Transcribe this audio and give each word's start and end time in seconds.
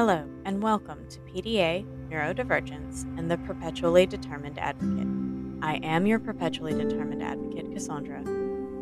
Hello, 0.00 0.26
and 0.46 0.62
welcome 0.62 1.06
to 1.10 1.20
PDA, 1.20 1.84
Neurodivergence, 2.08 3.02
and 3.18 3.30
the 3.30 3.36
Perpetually 3.36 4.06
Determined 4.06 4.58
Advocate. 4.58 5.06
I 5.60 5.74
am 5.86 6.06
your 6.06 6.18
Perpetually 6.18 6.72
Determined 6.72 7.22
Advocate, 7.22 7.70
Cassandra. 7.70 8.24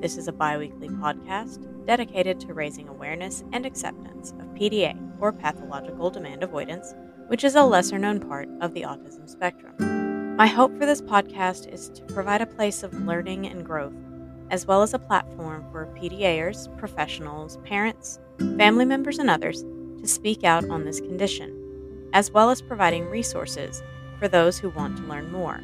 This 0.01 0.17
is 0.17 0.29
a 0.29 0.33
bi 0.33 0.57
weekly 0.57 0.89
podcast 0.89 1.67
dedicated 1.87 2.39
to 2.39 2.55
raising 2.55 2.87
awareness 2.87 3.43
and 3.53 3.67
acceptance 3.67 4.31
of 4.31 4.55
PDA, 4.55 4.97
or 5.19 5.33
pathological 5.33 6.09
demand 6.09 6.45
avoidance, 6.45 6.95
which 7.27 7.43
is 7.43 7.57
a 7.57 7.65
lesser 7.65 7.99
known 7.99 8.21
part 8.21 8.49
of 8.61 8.73
the 8.73 8.83
autism 8.83 9.29
spectrum. 9.29 10.37
My 10.37 10.47
hope 10.47 10.71
for 10.79 10.87
this 10.87 11.03
podcast 11.03 11.67
is 11.67 11.89
to 11.97 12.03
provide 12.05 12.43
a 12.43 12.47
place 12.47 12.85
of 12.85 12.95
learning 12.95 13.49
and 13.49 13.67
growth, 13.67 13.97
as 14.53 14.67
well 14.67 14.83
as 14.83 14.95
a 14.95 15.01
platform 15.01 15.67
for 15.73 15.93
PDAers, 16.01 16.69
professionals, 16.79 17.57
parents, 17.65 18.21
family 18.57 18.85
members, 18.85 19.19
and 19.19 19.29
others 19.29 19.65
to 20.01 20.07
speak 20.07 20.45
out 20.45 20.69
on 20.69 20.85
this 20.85 21.01
condition, 21.01 22.09
as 22.13 22.31
well 22.31 22.51
as 22.51 22.63
providing 22.63 23.07
resources 23.07 23.83
for 24.19 24.29
those 24.29 24.59
who 24.59 24.71
want 24.71 24.97
to 24.97 25.03
learn 25.05 25.31
more. 25.31 25.61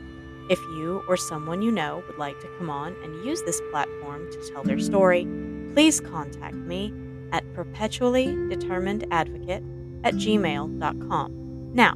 If 0.50 0.58
you 0.76 1.02
or 1.08 1.16
someone 1.16 1.62
you 1.62 1.70
know 1.70 2.04
would 2.06 2.18
like 2.18 2.38
to 2.40 2.48
come 2.58 2.68
on 2.68 2.94
and 3.02 3.24
use 3.24 3.40
this 3.42 3.62
platform 3.70 4.30
to 4.30 4.50
tell 4.50 4.62
their 4.62 4.78
story, 4.78 5.26
please 5.72 6.00
contact 6.00 6.54
me 6.54 6.92
at 7.32 7.44
perpetuallydeterminedadvocate 7.54 10.04
at 10.04 10.14
gmail.com. 10.14 11.74
Now, 11.74 11.94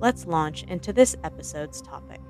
let's 0.00 0.26
launch 0.26 0.64
into 0.64 0.92
this 0.92 1.14
episode's 1.22 1.80
topic. 1.80 2.20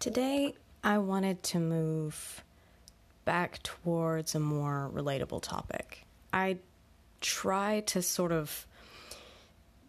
Today, 0.00 0.56
I 0.82 0.98
wanted 0.98 1.44
to 1.44 1.60
move 1.60 2.42
back 3.24 3.62
towards 3.62 4.34
a 4.34 4.40
more 4.40 4.90
relatable 4.92 5.42
topic. 5.42 6.04
I 6.32 6.58
try 7.20 7.80
to 7.80 8.02
sort 8.02 8.32
of 8.32 8.66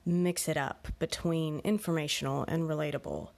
mix 0.06 0.48
it 0.48 0.58
up 0.58 0.88
between 1.00 1.60
informational 1.60 2.44
and 2.48 2.64
relatable 2.64 3.30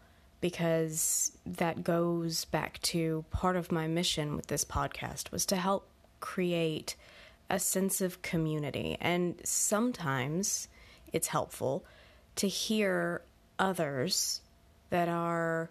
because 0.41 1.31
that 1.45 1.83
goes 1.83 2.45
back 2.45 2.81
to 2.81 3.23
part 3.31 3.55
of 3.55 3.71
my 3.71 3.87
mission 3.87 4.35
with 4.35 4.47
this 4.47 4.65
podcast 4.65 5.31
was 5.31 5.45
to 5.45 5.55
help 5.55 5.87
create 6.19 6.95
a 7.49 7.59
sense 7.59 8.01
of 8.01 8.21
community 8.21 8.97
and 8.99 9.39
sometimes 9.43 10.67
it's 11.13 11.27
helpful 11.27 11.85
to 12.35 12.47
hear 12.47 13.21
others 13.59 14.41
that 14.89 15.07
are 15.07 15.69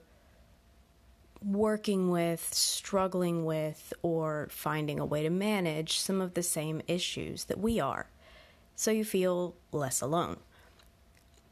working 1.45 2.11
with, 2.11 2.55
struggling 2.55 3.45
with, 3.45 3.93
or 4.03 4.49
finding 4.51 4.99
a 4.99 5.05
way 5.05 5.23
to 5.23 5.31
manage 5.31 5.99
some 5.99 6.21
of 6.21 6.35
the 6.35 6.43
same 6.43 6.81
issues 6.89 7.45
that 7.45 7.59
we 7.59 7.79
are, 7.79 8.09
so 8.75 8.91
you 8.91 9.05
feel 9.05 9.55
less 9.71 10.01
alone. 10.01 10.39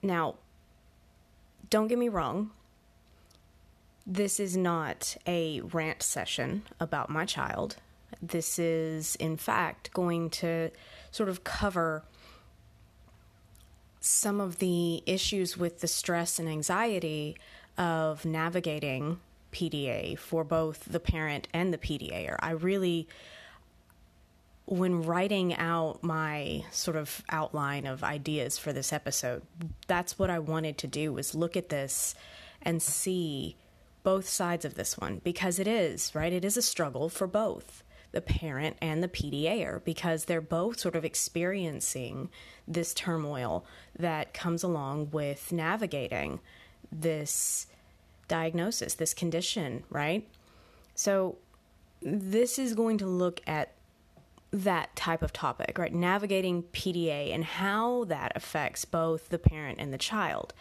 Now, 0.03 0.37
don't 1.69 1.89
get 1.89 1.99
me 1.99 2.09
wrong, 2.09 2.51
this 4.07 4.41
is 4.41 4.57
not 4.57 5.17
a 5.27 5.61
rant 5.61 6.03
session 6.03 6.63
about 6.81 7.09
my 7.09 7.25
child. 7.25 7.77
This 8.21 8.59
is, 8.59 9.15
in 9.17 9.37
fact, 9.37 9.93
going 9.93 10.31
to 10.31 10.71
sort 11.11 11.29
of 11.29 11.45
cover 11.45 12.03
some 14.01 14.41
of 14.41 14.59
the 14.59 15.03
issues 15.07 15.57
with 15.57 15.81
the 15.81 15.87
stress 15.87 16.39
and 16.39 16.49
anxiety 16.49 17.37
of 17.79 18.25
navigating 18.25 19.21
PDA 19.53 20.19
for 20.19 20.45
both 20.45 20.85
the 20.85 21.01
parent 21.01 21.49
and 21.53 21.73
the 21.73 21.79
PDAer. 21.79 22.37
I 22.41 22.53
really, 22.53 23.07
when 24.67 25.03
writing 25.03 25.55
out 25.55 26.03
my 26.03 26.65
sort 26.71 26.97
of 26.97 27.23
outline 27.29 27.87
of 27.87 28.03
ideas 28.03 28.59
for 28.59 28.73
this 28.73 28.93
episode, 28.93 29.43
that's 29.87 30.19
what 30.19 30.31
I 30.31 30.39
wanted 30.39 30.79
to 30.79 30.87
do 30.87 31.13
was 31.13 31.35
look 31.35 31.57
at 31.57 31.69
this 31.69 32.15
and 32.61 32.83
see 32.83 33.57
both 34.03 34.29
sides 34.29 34.65
of 34.65 34.75
this 34.75 34.99
one 34.99 35.21
because 35.23 35.59
it 35.59 35.69
is, 35.69 36.15
right? 36.15 36.33
It 36.33 36.45
is 36.45 36.57
a 36.57 36.63
struggle 36.63 37.09
for 37.09 37.27
both 37.27 37.83
the 38.13 38.21
parent 38.21 38.77
and 38.81 39.03
the 39.03 39.09
PDAer 39.09 39.83
because 39.85 40.27
they're 40.27 40.41
both 40.41 40.79
sort 40.79 40.97
of 40.97 41.05
experiencing 41.05 42.29
this 42.69 42.95
turmoil 42.95 43.65
that 43.99 44.35
comes 44.35 44.63
along 44.63 45.11
with 45.11 45.51
navigating 45.51 46.41
this 46.91 47.67
diagnosis, 48.33 48.95
this 48.95 49.13
condition, 49.13 49.85
right? 49.91 50.27
So, 50.95 51.37
this 52.01 52.59
is 52.59 52.73
going 52.73 52.97
to 52.97 53.07
look 53.07 53.43
at 53.47 53.75
that 54.51 54.97
type 54.97 55.21
of 55.21 55.35
topic, 55.35 55.79
right? 55.79 55.93
Navigating 55.93 56.63
PDA 56.63 57.35
and 57.35 57.45
how 57.45 58.05
that 58.05 58.33
affects 58.35 58.87
both 58.87 59.29
the 59.29 59.39
parent 59.39 59.79
and 59.79 59.93
the 59.93 59.99
child. 59.99 60.55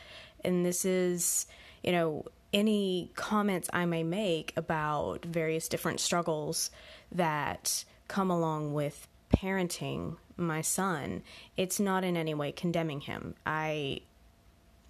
And 0.43 0.65
this 0.65 0.83
is, 0.83 1.47
you 1.81 1.93
know, 1.93 2.25
any 2.51 3.11
comments 3.15 3.69
I 3.71 3.85
may 3.85 4.03
make 4.03 4.51
about 4.57 5.23
various 5.23 5.69
different 5.69 6.01
struggles 6.01 6.71
that 7.09 7.85
come 8.09 8.29
along 8.29 8.73
with 8.73 9.07
parenting 9.33 10.17
my 10.35 10.59
son, 10.61 11.23
it's 11.55 11.79
not 11.79 12.03
in 12.03 12.17
any 12.17 12.33
way 12.33 12.51
condemning 12.51 12.99
him. 12.99 13.35
I 13.45 14.01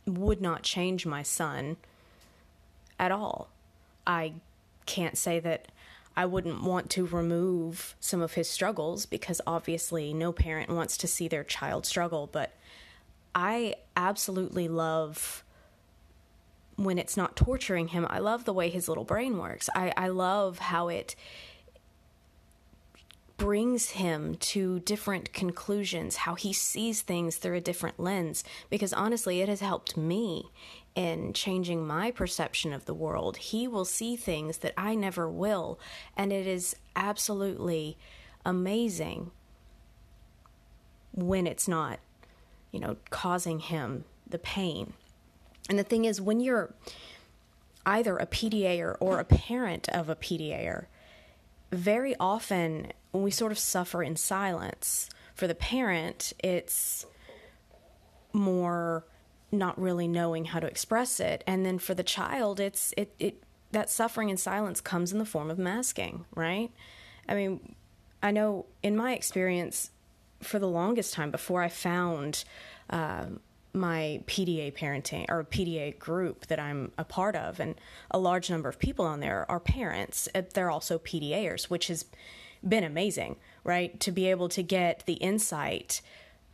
would 0.07 0.41
not 0.41 0.63
change 0.63 1.05
my 1.05 1.21
son 1.21 1.77
at 3.01 3.12
all. 3.12 3.50
I 4.07 4.35
can't 4.85 5.17
say 5.17 5.39
that 5.39 5.67
I 6.16 6.25
wouldn't 6.25 6.63
want 6.63 6.89
to 6.91 7.06
remove 7.06 7.95
some 8.00 8.22
of 8.22 8.34
his 8.34 8.50
struggles 8.50 9.06
because 9.06 9.41
obviously 9.47 10.13
no 10.13 10.31
parent 10.31 10.69
wants 10.69 10.97
to 10.97 11.07
see 11.07 11.28
their 11.28 11.44
child 11.44 11.85
struggle, 11.85 12.29
but 12.31 12.53
I 13.34 13.75
absolutely 13.97 14.67
love 14.67 15.44
when 16.75 16.97
it's 16.97 17.17
not 17.17 17.35
torturing 17.35 17.90
him. 17.90 18.06
I 18.09 18.19
love 18.19 18.45
the 18.45 18.53
way 18.53 18.69
his 18.69 18.88
little 18.88 19.03
brain 19.03 19.38
works. 19.38 19.69
I, 19.73 19.94
I 19.97 20.09
love 20.09 20.59
how 20.59 20.90
it 20.90 21.16
brings 23.38 23.91
him 23.91 24.35
to 24.35 24.79
different 24.81 25.34
conclusions, 25.34 26.17
how 26.17 26.35
he 26.35 26.53
sees 26.53 27.01
things 27.01 27.38
through 27.38 27.56
a 27.56 27.61
different 27.61 28.00
lens, 28.00 28.44
because 28.69 28.94
honestly, 28.94 29.41
it 29.41 29.50
has 29.50 29.61
helped 29.61 29.97
me 29.97 30.51
in 30.96 31.34
changing 31.34 31.88
my 31.88 32.12
perception 32.12 32.74
of 32.74 32.85
the 32.85 32.94
world. 32.94 33.38
He 33.38 33.68
will 33.68 33.85
see 33.85 34.16
things 34.16 34.59
that 34.59 34.74
I 34.78 34.96
never 34.96 35.29
will, 35.29 35.79
and 36.18 36.34
it 36.34 36.47
is 36.47 36.75
absolutely 36.96 37.97
amazing 38.46 39.31
when 41.13 41.47
it's 41.47 41.68
not, 41.68 42.00
you 42.72 42.79
know, 42.79 42.97
causing 43.09 43.59
him 43.59 44.06
the 44.28 44.40
pain. 44.40 44.94
And 45.69 45.78
the 45.78 45.84
thing 45.84 46.06
is, 46.06 46.19
when 46.19 46.40
you're 46.40 46.74
either 47.85 48.18
a 48.18 48.25
PDAer 48.25 48.97
or 49.00 49.19
a 49.19 49.25
parent 49.25 49.88
of 49.90 50.09
a 50.09 50.16
PDAer, 50.16 50.85
very 51.72 52.16
often 52.19 52.91
when 53.12 53.23
we 53.23 53.31
sort 53.31 53.52
of 53.52 53.59
suffer 53.59 54.03
in 54.03 54.16
silence, 54.16 55.09
for 55.35 55.47
the 55.47 55.56
parent, 55.56 56.34
it's 56.44 57.06
more 58.34 59.06
not 59.51 59.79
really 59.79 60.07
knowing 60.07 60.45
how 60.45 60.59
to 60.59 60.67
express 60.67 61.19
it. 61.19 61.44
And 61.45 61.66
then 61.66 61.79
for 61.79 61.94
the 61.94 62.03
child 62.03 62.59
it's 62.59 62.94
it, 62.97 63.13
it 63.19 63.44
that 63.72 63.89
suffering 63.89 64.29
in 64.29 64.38
silence 64.38 64.81
comes 64.81 65.13
in 65.13 65.19
the 65.19 65.25
form 65.25 65.50
of 65.50 65.57
masking 65.57 66.25
right? 66.35 66.72
I 67.28 67.35
mean 67.35 67.75
i 68.23 68.31
know 68.31 68.66
in 68.84 68.95
my 68.95 69.13
experience 69.13 69.91
for 70.41 70.59
the 70.59 70.67
longest 70.67 71.13
time 71.13 71.31
before 71.31 71.61
i 71.61 71.69
found 71.69 72.44
uh, 72.90 73.25
my 73.73 74.22
pda 74.28 74.73
parenting 74.75 75.25
or 75.29 75.44
pda 75.44 75.97
group 75.97 76.45
that 76.47 76.59
i'm 76.59 76.91
a 76.97 77.03
part 77.03 77.35
of 77.35 77.59
and 77.59 77.75
a 78.11 78.19
large 78.19 78.50
number 78.50 78.69
of 78.69 78.78
people 78.79 79.06
on 79.06 79.19
there 79.19 79.50
are 79.50 79.59
parents 79.59 80.28
uh, 80.35 80.41
they're 80.53 80.70
also 80.70 80.99
pdaers 80.99 81.64
which 81.66 81.87
has 81.87 82.05
been 82.67 82.84
amazing 82.84 83.35
right? 83.64 83.99
To 83.99 84.11
be 84.11 84.28
able 84.28 84.49
to 84.49 84.64
get 84.64 85.03
the 85.05 85.14
insight 85.14 86.02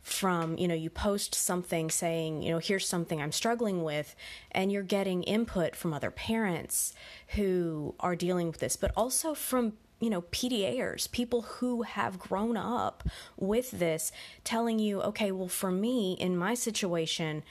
from 0.02 0.56
you 0.56 0.66
know 0.66 0.74
you 0.74 0.88
post 0.88 1.34
something 1.34 1.90
saying 1.90 2.42
you 2.42 2.50
know 2.50 2.58
here's 2.58 2.88
something 2.88 3.20
i'm 3.20 3.32
struggling 3.32 3.82
with 3.82 4.14
and 4.52 4.72
you're 4.72 4.82
getting 4.82 5.22
input 5.24 5.76
from 5.76 5.92
other 5.92 6.10
parents 6.10 6.94
who 7.34 7.94
are 8.00 8.16
dealing 8.16 8.46
with 8.46 8.58
this 8.58 8.76
but 8.76 8.92
also 8.96 9.34
from 9.34 9.74
you 10.00 10.10
know 10.10 10.22
PDAers 10.22 11.10
people 11.10 11.42
who 11.42 11.82
have 11.82 12.18
grown 12.18 12.56
up 12.56 13.02
with 13.36 13.72
this 13.72 14.12
telling 14.44 14.78
you 14.78 15.02
okay 15.02 15.32
well 15.32 15.48
for 15.48 15.70
me 15.70 16.16
in 16.20 16.36
my 16.36 16.54
situation 16.54 17.42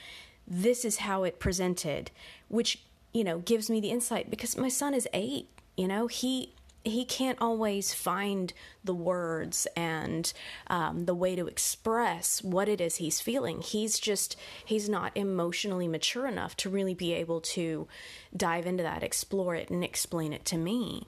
this 0.47 0.85
is 0.85 0.97
how 0.97 1.23
it 1.23 1.39
presented 1.39 2.09
which 2.47 2.83
you 3.13 3.23
know 3.23 3.39
gives 3.39 3.69
me 3.69 3.79
the 3.79 3.91
insight 3.91 4.29
because 4.29 4.57
my 4.57 4.69
son 4.69 4.94
is 4.94 5.07
8 5.13 5.47
you 5.75 5.88
know 5.88 6.07
he 6.07 6.53
he 6.88 7.06
can't 7.06 7.42
always 7.42 7.94
find 7.94 8.54
the 8.84 8.94
words 8.94 9.68
and 9.75 10.34
um, 10.68 11.06
the 11.06 11.13
way 11.16 11.36
to 11.36 11.48
express 11.48 12.42
what 12.44 12.68
it 12.69 12.81
is 12.81 12.95
he's 12.95 13.22
feeling. 13.22 13.62
He's 13.62 14.00
just, 14.00 14.36
he's 14.66 14.89
not 14.89 15.12
emotionally 15.16 15.88
mature 15.88 16.28
enough 16.28 16.56
to 16.57 16.69
really 16.69 16.94
be 16.94 17.13
able 17.13 17.42
to 17.42 17.88
dive 18.36 18.66
into 18.66 18.84
that, 18.84 19.04
explore 19.04 19.56
it, 19.56 19.69
and 19.69 19.84
explain 19.84 20.34
it 20.34 20.45
to 20.45 20.57
me. 20.57 21.06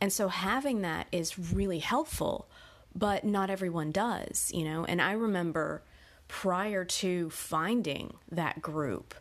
And 0.00 0.12
so 0.12 0.28
having 0.28 0.82
that 0.82 1.06
is 1.12 1.38
really 1.38 1.80
helpful. 1.80 2.48
but 2.94 3.24
not 3.24 3.50
everyone 3.50 3.90
does, 3.90 4.50
you 4.54 4.64
know. 4.64 4.84
And 4.84 5.00
I 5.00 5.12
remember 5.12 5.82
prior 6.28 6.84
to 6.84 7.30
finding 7.30 8.14
that 8.30 8.62
group, 8.62 9.14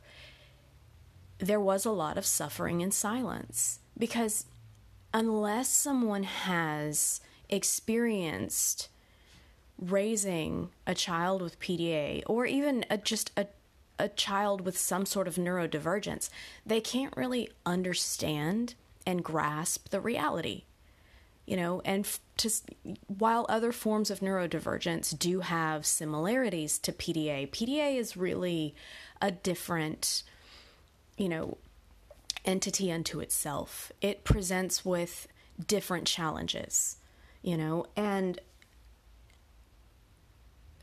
there 1.40 1.60
was 1.60 1.86
a 1.86 1.92
lot 1.92 2.18
of 2.18 2.26
suffering 2.26 2.82
in 2.82 2.92
silence 2.92 3.80
because 3.98 4.46
unless 5.14 5.70
someone 5.70 6.24
has 6.24 7.22
experienced 7.50 8.90
raising 9.78 10.70
a 10.86 10.94
child 10.94 11.42
with 11.42 11.60
PDA 11.60 12.24
or 12.28 12.46
even 12.46 12.86
a, 12.90 12.98
just 12.98 13.32
a, 13.36 13.48
a 13.98 14.08
child 14.08 14.62
with 14.62 14.78
some 14.78 15.06
sort 15.06 15.28
of 15.28 15.36
neurodivergence, 15.36 16.30
they 16.66 16.80
can't 16.80 17.16
really 17.18 17.50
understand 17.66 18.76
and 19.06 19.24
grasp 19.24 19.90
the 19.90 20.00
reality. 20.00 20.64
You 21.48 21.58
know, 21.58 21.82
and 21.84 22.08
to, 22.38 22.52
while 23.08 23.46
other 23.50 23.72
forms 23.72 24.12
of 24.12 24.20
neurodivergence 24.20 25.18
do 25.18 25.42
have 25.42 25.86
similarities 25.86 26.78
to 26.80 26.94
PDA, 26.94 27.50
PDA 27.50 27.98
is 27.98 28.16
really 28.16 28.76
a 29.22 29.32
different, 29.32 30.24
you 31.18 31.28
know, 31.28 31.58
entity 32.46 32.92
unto 32.92 33.20
itself. 33.20 33.92
It 34.02 34.24
presents 34.24 34.84
with 34.86 35.28
different 35.68 36.08
challenges, 36.08 36.98
you 37.42 37.58
know, 37.58 37.86
and 37.96 38.40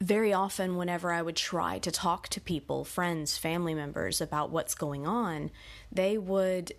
very 0.00 0.32
often, 0.32 0.76
whenever 0.76 1.10
I 1.10 1.22
would 1.22 1.34
try 1.34 1.80
to 1.80 1.90
talk 1.90 2.28
to 2.28 2.40
people, 2.40 2.84
friends, 2.84 3.36
family 3.36 3.74
members, 3.74 4.20
about 4.20 4.50
what's 4.50 4.76
going 4.76 5.08
on, 5.08 5.50
they 5.90 6.16
would, 6.16 6.72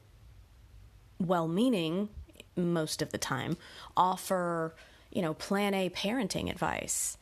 well 1.20 1.48
meaning 1.48 2.08
most 2.56 3.02
of 3.02 3.12
the 3.12 3.18
time, 3.18 3.58
offer, 3.98 4.74
you 5.12 5.22
know, 5.22 5.34
plan 5.34 5.74
A 5.74 5.90
parenting 5.90 6.50
advice, 6.50 7.18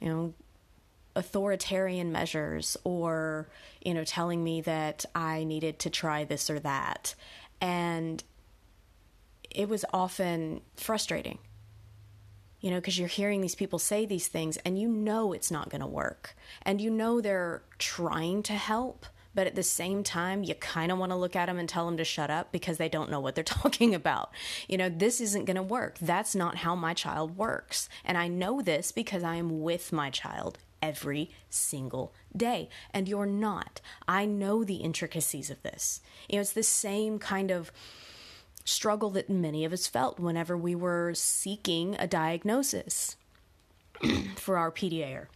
you 0.00 0.08
know, 0.08 0.34
authoritarian 1.16 2.12
measures, 2.12 2.76
or, 2.84 3.48
you 3.80 3.94
know, 3.94 4.04
telling 4.04 4.42
me 4.42 4.60
that 4.62 5.04
I 5.14 5.44
needed 5.44 5.78
to 5.80 5.90
try 5.90 6.24
this 6.24 6.48
or 6.50 6.60
that. 6.60 7.14
And 7.60 8.22
it 9.50 9.68
was 9.68 9.84
often 9.92 10.60
frustrating 10.76 11.38
you 12.60 12.70
know, 12.70 12.76
because 12.76 12.98
you're 12.98 13.08
hearing 13.08 13.40
these 13.40 13.54
people 13.54 13.78
say 13.78 14.04
these 14.04 14.28
things 14.28 14.56
and 14.58 14.78
you 14.78 14.88
know 14.88 15.32
it's 15.32 15.50
not 15.50 15.70
going 15.70 15.80
to 15.80 15.86
work. 15.86 16.36
And 16.62 16.80
you 16.80 16.90
know 16.90 17.20
they're 17.20 17.62
trying 17.78 18.42
to 18.44 18.52
help, 18.52 19.06
but 19.34 19.46
at 19.46 19.54
the 19.54 19.62
same 19.62 20.02
time, 20.02 20.44
you 20.44 20.54
kind 20.54 20.92
of 20.92 20.98
want 20.98 21.10
to 21.10 21.16
look 21.16 21.34
at 21.34 21.46
them 21.46 21.58
and 21.58 21.68
tell 21.68 21.86
them 21.86 21.96
to 21.96 22.04
shut 22.04 22.30
up 22.30 22.52
because 22.52 22.76
they 22.76 22.88
don't 22.88 23.10
know 23.10 23.20
what 23.20 23.34
they're 23.34 23.44
talking 23.44 23.94
about. 23.94 24.30
You 24.68 24.76
know, 24.76 24.88
this 24.88 25.20
isn't 25.20 25.46
going 25.46 25.56
to 25.56 25.62
work. 25.62 25.98
That's 25.98 26.34
not 26.34 26.56
how 26.56 26.74
my 26.74 26.92
child 26.92 27.36
works. 27.36 27.88
And 28.04 28.18
I 28.18 28.28
know 28.28 28.60
this 28.60 28.92
because 28.92 29.22
I 29.22 29.36
am 29.36 29.62
with 29.62 29.92
my 29.92 30.10
child 30.10 30.58
every 30.82 31.30
single 31.48 32.12
day. 32.36 32.68
And 32.92 33.08
you're 33.08 33.26
not. 33.26 33.80
I 34.08 34.24
know 34.24 34.64
the 34.64 34.76
intricacies 34.76 35.50
of 35.50 35.62
this. 35.62 36.00
You 36.28 36.36
know, 36.36 36.42
it's 36.42 36.52
the 36.52 36.62
same 36.62 37.18
kind 37.18 37.50
of 37.50 37.72
struggle 38.64 39.10
that 39.10 39.28
many 39.28 39.64
of 39.64 39.72
us 39.72 39.86
felt 39.86 40.18
whenever 40.20 40.56
we 40.56 40.74
were 40.74 41.12
seeking 41.14 41.96
a 41.98 42.06
diagnosis 42.06 43.16
for 44.36 44.56
our 44.56 44.70
PDA. 44.70 45.26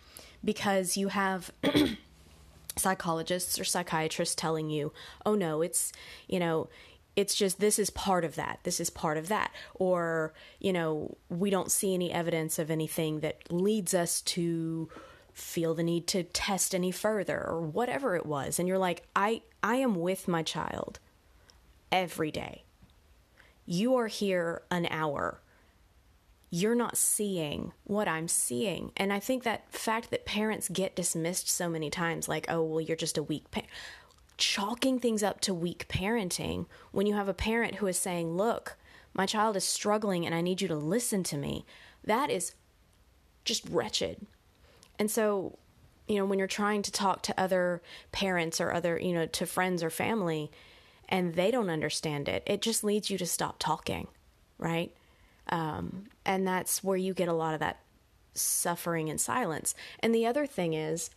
Because 0.45 0.97
you 0.97 1.09
have 1.09 1.51
psychologists 2.77 3.59
or 3.59 3.65
psychiatrists 3.65 4.35
telling 4.35 4.71
you, 4.71 4.93
oh 5.25 5.35
no, 5.35 5.63
it's, 5.63 5.93
you 6.29 6.39
know, 6.39 6.69
it's 7.17 7.35
just 7.35 7.61
this 7.61 7.79
is 7.79 7.91
part 7.91 8.25
of 8.25 8.35
that. 8.35 8.61
This 8.65 8.81
is 8.81 8.91
part 8.91 9.17
of 9.17 9.29
that. 9.29 9.53
Or, 9.75 10.35
you 10.59 10.73
know, 10.73 11.17
we 11.29 11.51
don't 11.51 11.71
see 11.71 11.95
any 11.95 12.13
evidence 12.13 12.59
of 12.59 12.71
anything 12.71 13.21
that 13.21 13.53
leads 13.53 13.95
us 13.95 14.21
to 14.23 14.89
feel 15.35 15.75
the 15.75 15.83
need 15.83 16.07
to 16.09 16.23
test 16.23 16.75
any 16.75 16.91
further 16.91 17.45
or 17.47 17.61
whatever 17.61 18.17
it 18.17 18.25
was. 18.25 18.59
And 18.59 18.67
you're 18.67 18.79
like, 18.79 19.07
I 19.15 19.43
I 19.63 19.77
am 19.77 19.97
with 19.97 20.27
my 20.27 20.43
child 20.43 20.99
every 21.93 22.31
day 22.31 22.65
you 23.67 23.97
are 23.97 24.09
here 24.09 24.63
an 24.71 24.87
hour. 24.91 25.41
You're 26.51 26.75
not 26.75 26.97
seeing 26.97 27.73
what 27.85 28.07
I'm 28.07 28.29
seeing. 28.29 28.93
And 28.97 29.13
I 29.13 29.19
think 29.21 29.43
that 29.43 29.73
fact 29.73 30.11
that 30.11 30.27
parents 30.27 30.69
get 30.69 30.95
dismissed 30.95 31.49
so 31.49 31.69
many 31.69 31.91
times, 31.91 32.29
like, 32.29 32.47
oh, 32.49 32.63
well, 32.63 32.81
you're 32.81 32.97
just 32.97 33.19
a 33.19 33.23
weak 33.23 33.51
parent, 33.51 33.71
chalking 34.37 35.01
things 35.01 35.23
up 35.23 35.41
to 35.43 35.55
weak 35.55 35.87
parenting 35.89 36.67
when 36.93 37.07
you 37.07 37.15
have 37.15 37.29
a 37.29 37.35
parent 37.35 37.77
who 37.77 37.87
is 37.87 37.99
saying, 37.99 38.37
look, 38.37 38.77
my 39.15 39.27
child 39.27 39.57
is 39.57 39.65
struggling 39.65 40.27
and 40.27 40.35
I 40.35 40.41
need 40.41 40.61
you 40.61 40.69
to 40.69 40.77
listen 40.77 41.23
to 41.25 41.37
me, 41.37 41.65
that 42.05 42.31
is 42.31 42.55
just 43.45 43.69
wretched. 43.69 44.27
And 44.99 45.11
so, 45.11 45.59
you 46.07 46.17
know, 46.17 46.25
when 46.25 46.39
you're 46.39 46.49
trying 46.49 46.83
to 46.83 46.93
talk 46.93 47.23
to 47.23 47.41
other 47.41 47.83
parents 48.13 48.61
or 48.61 48.73
other, 48.73 48.99
you 48.99 49.13
know, 49.13 49.27
to 49.27 49.47
friends 49.47 49.83
or 49.83 49.91
family, 49.91 50.51
and 51.09 51.35
they 51.35 51.51
don't 51.51 51.71
understand 51.71 52.29
it, 52.29 52.43
it 52.47 52.63
just 52.63 52.85
leads 52.85 53.11
you 53.11 53.19
to 53.19 53.27
stop 53.27 53.57
talking, 53.59 54.09
right? 54.59 54.95
Um, 55.49 56.07
and 56.25 56.47
that's 56.47 56.83
where 56.83 56.97
you 56.97 57.15
get 57.15 57.29
a 57.29 57.35
lot 57.35 57.55
of 57.55 57.61
that 57.61 57.81
suffering 58.35 59.09
in 59.09 59.19
silence. 59.19 59.75
And 60.01 60.15
the 60.15 60.27
other 60.27 60.47
thing 60.47 60.75
is, 60.75 61.11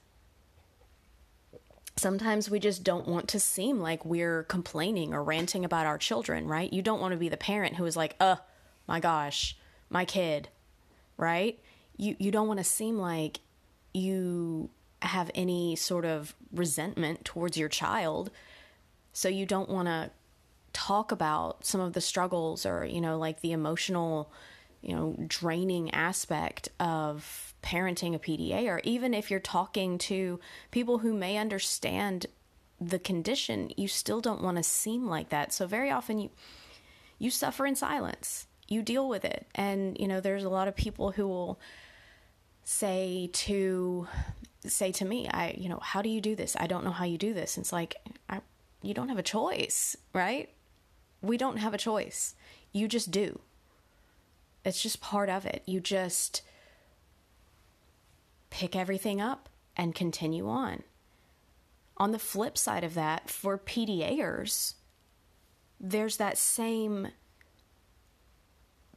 sometimes 1.95 2.49
we 2.49 2.59
just 2.59 2.83
don't 2.83 3.07
want 3.07 3.27
to 3.29 3.39
seem 3.39 3.79
like 3.79 4.05
we're 4.05 4.43
complaining 4.43 5.13
or 5.13 5.23
ranting 5.23 5.65
about 5.65 5.85
our 5.85 5.97
children, 5.97 6.47
right? 6.47 6.71
You 6.71 6.81
don't 6.81 7.01
want 7.01 7.13
to 7.13 7.17
be 7.17 7.29
the 7.29 7.37
parent 7.37 7.75
who 7.75 7.85
is 7.85 7.97
like, 7.97 8.15
"Uh, 8.19 8.37
my 8.87 8.99
gosh, 8.99 9.57
my 9.89 10.05
kid," 10.05 10.49
right? 11.17 11.59
You 11.97 12.15
you 12.19 12.31
don't 12.31 12.47
want 12.47 12.59
to 12.59 12.63
seem 12.63 12.97
like 12.97 13.39
you 13.97 14.69
have 15.01 15.29
any 15.35 15.75
sort 15.75 16.05
of 16.05 16.35
resentment 16.51 17.23
towards 17.25 17.57
your 17.57 17.69
child 17.69 18.31
so 19.13 19.29
you 19.29 19.45
don't 19.45 19.69
want 19.69 19.87
to 19.87 20.11
talk 20.73 21.11
about 21.11 21.65
some 21.65 21.81
of 21.81 21.93
the 21.93 22.01
struggles 22.01 22.65
or, 22.65 22.85
you 22.85 23.01
know, 23.01 23.17
like 23.17 23.41
the 23.41 23.51
emotional, 23.51 24.31
you 24.81 24.95
know, 24.95 25.15
draining 25.27 25.91
aspect 25.91 26.69
of 26.79 27.53
parenting 27.63 28.13
a 28.13 28.19
PDA, 28.19 28.67
or 28.67 28.79
even 28.83 29.13
if 29.13 29.31
you're 29.31 29.39
talking 29.39 29.97
to 29.97 30.39
people 30.71 30.99
who 30.99 31.13
may 31.13 31.37
understand 31.37 32.27
the 32.79 32.99
condition, 32.99 33.71
you 33.75 33.87
still 33.87 34.21
don't 34.21 34.43
want 34.43 34.57
to 34.57 34.63
seem 34.63 35.07
like 35.07 35.29
that. 35.29 35.51
So 35.51 35.65
very 35.65 35.89
often 35.89 36.19
you 36.19 36.29
you 37.19 37.31
suffer 37.31 37.65
in 37.65 37.75
silence. 37.75 38.47
You 38.67 38.81
deal 38.81 39.07
with 39.07 39.25
it. 39.25 39.47
And, 39.55 39.97
you 39.99 40.07
know, 40.07 40.19
there's 40.19 40.43
a 40.43 40.49
lot 40.49 40.67
of 40.67 40.75
people 40.75 41.11
who 41.11 41.27
will 41.27 41.59
say 42.69 43.29
to 43.31 44.05
say 44.65 44.91
to 44.91 45.05
me, 45.05 45.29
I, 45.29 45.55
you 45.57 45.69
know, 45.69 45.79
how 45.81 46.01
do 46.01 46.09
you 46.09 46.19
do 46.19 46.35
this? 46.35 46.57
I 46.59 46.67
don't 46.67 46.83
know 46.83 46.91
how 46.91 47.05
you 47.05 47.17
do 47.17 47.33
this. 47.33 47.55
And 47.55 47.63
it's 47.63 47.71
like 47.71 47.95
I 48.29 48.41
you 48.81 48.93
don't 48.93 49.07
have 49.07 49.17
a 49.17 49.23
choice, 49.23 49.95
right? 50.13 50.49
We 51.21 51.37
don't 51.37 51.57
have 51.57 51.73
a 51.73 51.77
choice. 51.77 52.35
You 52.73 52.89
just 52.89 53.09
do. 53.09 53.39
It's 54.65 54.83
just 54.83 54.99
part 54.99 55.29
of 55.29 55.45
it. 55.45 55.63
You 55.65 55.79
just 55.79 56.41
pick 58.49 58.75
everything 58.75 59.21
up 59.21 59.47
and 59.77 59.95
continue 59.95 60.49
on. 60.49 60.83
On 61.95 62.11
the 62.11 62.19
flip 62.19 62.57
side 62.57 62.83
of 62.83 62.95
that, 62.95 63.29
for 63.29 63.57
PDAers, 63.57 64.73
there's 65.79 66.17
that 66.17 66.37
same 66.37 67.09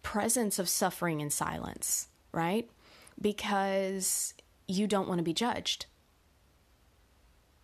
presence 0.03 0.59
of 0.59 0.69
suffering 0.69 1.21
in 1.21 1.31
silence, 1.31 2.09
right? 2.33 2.69
Because 3.21 4.35
you 4.67 4.87
don't 4.87 5.09
want 5.09 5.19
to 5.19 5.25
be 5.25 5.35
judged. 5.35 5.87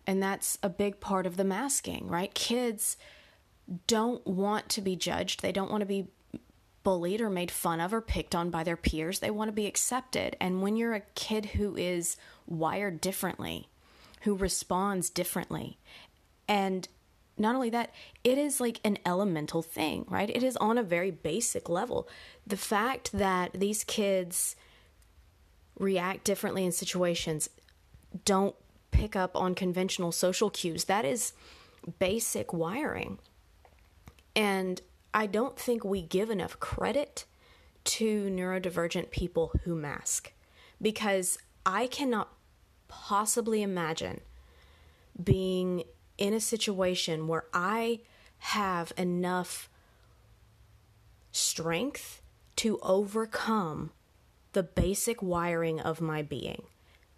And 0.05 0.21
that's 0.21 0.57
a 0.63 0.69
big 0.69 0.99
part 0.99 1.25
of 1.25 1.37
the 1.37 1.43
masking, 1.43 2.07
right? 2.07 2.33
Kids 2.33 2.97
don't 3.87 4.25
want 4.25 4.69
to 4.69 4.81
be 4.81 4.95
judged. 4.95 5.41
They 5.41 5.51
don't 5.51 5.71
want 5.71 5.81
to 5.81 5.87
be 5.87 6.07
bullied 6.83 7.19
or 7.19 7.29
made 7.29 7.51
fun 7.51 7.81
of 7.81 7.93
or 7.93 7.99
picked 7.99 8.33
on 8.33 8.49
by 8.49 8.63
their 8.63 8.77
peers. 8.77 9.19
They 9.19 9.29
want 9.29 9.49
to 9.49 9.53
be 9.53 9.65
accepted. 9.65 10.37
And 10.39 10.61
when 10.61 10.77
you're 10.77 10.93
a 10.93 11.01
kid 11.15 11.47
who 11.47 11.75
is 11.75 12.15
wired 12.45 13.01
differently, 13.01 13.67
who 14.21 14.35
responds 14.35 15.09
differently, 15.09 15.77
and 16.47 16.87
not 17.37 17.55
only 17.55 17.69
that, 17.71 17.93
it 18.23 18.37
is 18.37 18.61
like 18.61 18.79
an 18.85 18.97
elemental 19.05 19.61
thing, 19.61 20.05
right? 20.07 20.29
It 20.29 20.43
is 20.43 20.55
on 20.57 20.77
a 20.77 20.83
very 20.83 21.11
basic 21.11 21.67
level. 21.67 22.07
The 22.47 22.57
fact 22.57 23.11
that 23.11 23.51
these 23.53 23.83
kids 23.83 24.55
react 25.77 26.23
differently 26.23 26.65
in 26.65 26.71
situations, 26.71 27.49
don't 28.25 28.55
pick 28.91 29.15
up 29.15 29.35
on 29.35 29.55
conventional 29.55 30.11
social 30.11 30.49
cues. 30.49 30.85
That 30.85 31.05
is 31.05 31.33
basic 31.99 32.53
wiring. 32.53 33.19
And 34.35 34.81
I 35.13 35.25
don't 35.25 35.57
think 35.57 35.83
we 35.83 36.01
give 36.01 36.29
enough 36.29 36.59
credit 36.59 37.25
to 37.85 38.29
neurodivergent 38.29 39.11
people 39.11 39.51
who 39.63 39.75
mask 39.75 40.33
because 40.81 41.37
I 41.65 41.87
cannot 41.87 42.29
possibly 42.87 43.61
imagine 43.61 44.21
being 45.21 45.83
in 46.17 46.33
a 46.33 46.39
situation 46.39 47.27
where 47.27 47.45
I 47.53 48.01
have 48.39 48.91
enough 48.97 49.69
strength 51.31 52.21
to 52.57 52.79
overcome 52.81 53.91
the 54.57 54.63
basic 54.63 55.21
wiring 55.21 55.79
of 55.79 56.01
my 56.01 56.23
being. 56.23 56.63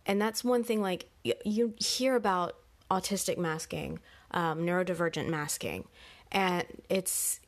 And 0.05 0.21
that's 0.21 0.43
one 0.43 0.61
thing, 0.61 0.81
like, 0.81 1.05
you 1.23 1.73
hear 1.77 2.17
about 2.17 2.57
autistic 2.91 3.37
masking, 3.37 3.99
um, 4.31 4.65
neurodivergent 4.65 5.29
masking, 5.29 5.87
and 6.33 6.65
it's 6.89 7.39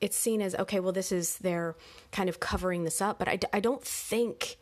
it's 0.00 0.16
seen 0.16 0.40
as 0.40 0.54
okay 0.54 0.80
well 0.80 0.92
this 0.92 1.12
is 1.12 1.38
they're 1.38 1.76
kind 2.10 2.28
of 2.28 2.40
covering 2.40 2.82
this 2.82 3.00
up 3.00 3.16
but 3.18 3.28
I, 3.28 3.38
I 3.52 3.60
don't 3.60 3.82
think 3.82 4.56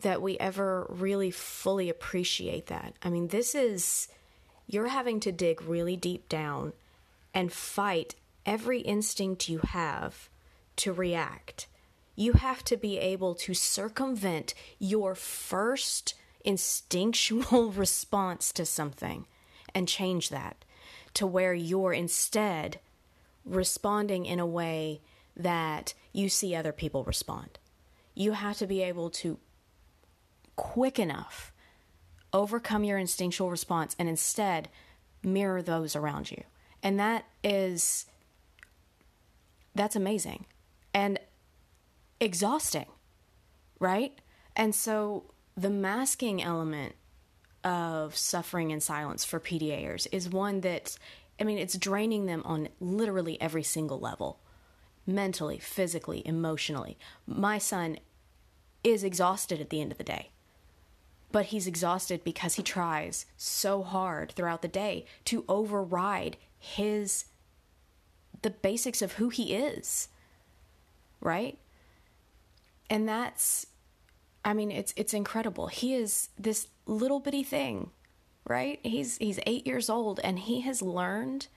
that 0.00 0.20
we 0.20 0.36
ever 0.38 0.84
really 0.90 1.30
fully 1.30 1.88
appreciate 1.88 2.66
that 2.66 2.94
i 3.02 3.08
mean 3.08 3.28
this 3.28 3.54
is 3.54 4.08
you're 4.66 4.88
having 4.88 5.20
to 5.20 5.30
dig 5.30 5.62
really 5.62 5.96
deep 5.96 6.28
down 6.28 6.72
and 7.32 7.52
fight 7.52 8.16
every 8.44 8.80
instinct 8.80 9.48
you 9.48 9.60
have 9.60 10.28
to 10.76 10.92
react 10.92 11.68
you 12.14 12.34
have 12.34 12.62
to 12.64 12.76
be 12.76 12.98
able 12.98 13.34
to 13.34 13.54
circumvent 13.54 14.54
your 14.78 15.14
first 15.14 16.14
instinctual 16.44 17.70
response 17.76 18.52
to 18.52 18.66
something 18.66 19.26
and 19.74 19.88
change 19.88 20.28
that 20.28 20.64
to 21.14 21.26
where 21.26 21.54
you're 21.54 21.92
instead 21.92 22.80
responding 23.44 24.26
in 24.26 24.38
a 24.38 24.46
way 24.46 25.00
that 25.36 25.94
you 26.12 26.28
see 26.28 26.54
other 26.54 26.72
people 26.72 27.04
respond. 27.04 27.58
You 28.14 28.32
have 28.32 28.58
to 28.58 28.66
be 28.66 28.82
able 28.82 29.10
to 29.10 29.38
quick 30.56 30.98
enough 30.98 31.52
overcome 32.32 32.84
your 32.84 32.98
instinctual 32.98 33.50
response 33.50 33.96
and 33.98 34.08
instead 34.08 34.68
mirror 35.22 35.62
those 35.62 35.96
around 35.96 36.30
you. 36.30 36.42
And 36.82 36.98
that 36.98 37.24
is 37.42 38.06
that's 39.74 39.96
amazing 39.96 40.44
and 40.92 41.18
exhausting, 42.22 42.86
right? 43.80 44.18
And 44.54 44.74
so 44.74 45.24
the 45.56 45.70
masking 45.70 46.42
element 46.42 46.94
of 47.64 48.16
suffering 48.16 48.70
in 48.70 48.80
silence 48.80 49.24
for 49.24 49.40
PDAers 49.40 50.06
is 50.12 50.28
one 50.28 50.60
that 50.60 50.96
I 51.40 51.44
mean, 51.44 51.58
it's 51.58 51.76
draining 51.76 52.26
them 52.26 52.42
on 52.44 52.68
literally 52.78 53.40
every 53.40 53.64
single 53.64 53.98
level 53.98 54.38
mentally, 55.04 55.58
physically, 55.58 56.22
emotionally. 56.24 56.96
My 57.26 57.58
son 57.58 57.98
is 58.84 59.02
exhausted 59.02 59.60
at 59.60 59.70
the 59.70 59.80
end 59.80 59.90
of 59.90 59.98
the 59.98 60.04
day, 60.04 60.30
but 61.32 61.46
he's 61.46 61.66
exhausted 61.66 62.22
because 62.22 62.54
he 62.54 62.62
tries 62.62 63.26
so 63.36 63.82
hard 63.82 64.32
throughout 64.32 64.62
the 64.62 64.68
day 64.68 65.04
to 65.24 65.44
override 65.48 66.36
his 66.58 67.24
the 68.42 68.50
basics 68.50 69.02
of 69.02 69.12
who 69.12 69.28
he 69.28 69.54
is. 69.54 70.08
Right? 71.20 71.58
And 72.92 73.08
that's 73.08 73.66
I 74.44 74.52
mean, 74.52 74.70
it's 74.70 74.92
it's 74.96 75.14
incredible. 75.14 75.66
He 75.68 75.94
is 75.94 76.28
this 76.38 76.68
little 76.86 77.20
bitty 77.20 77.42
thing 77.42 77.90
right? 78.44 78.80
He's 78.82 79.18
he's 79.18 79.38
8 79.46 79.66
years 79.66 79.88
old 79.88 80.20
and 80.22 80.38
he 80.38 80.60
has 80.62 80.82
learned 80.82 81.48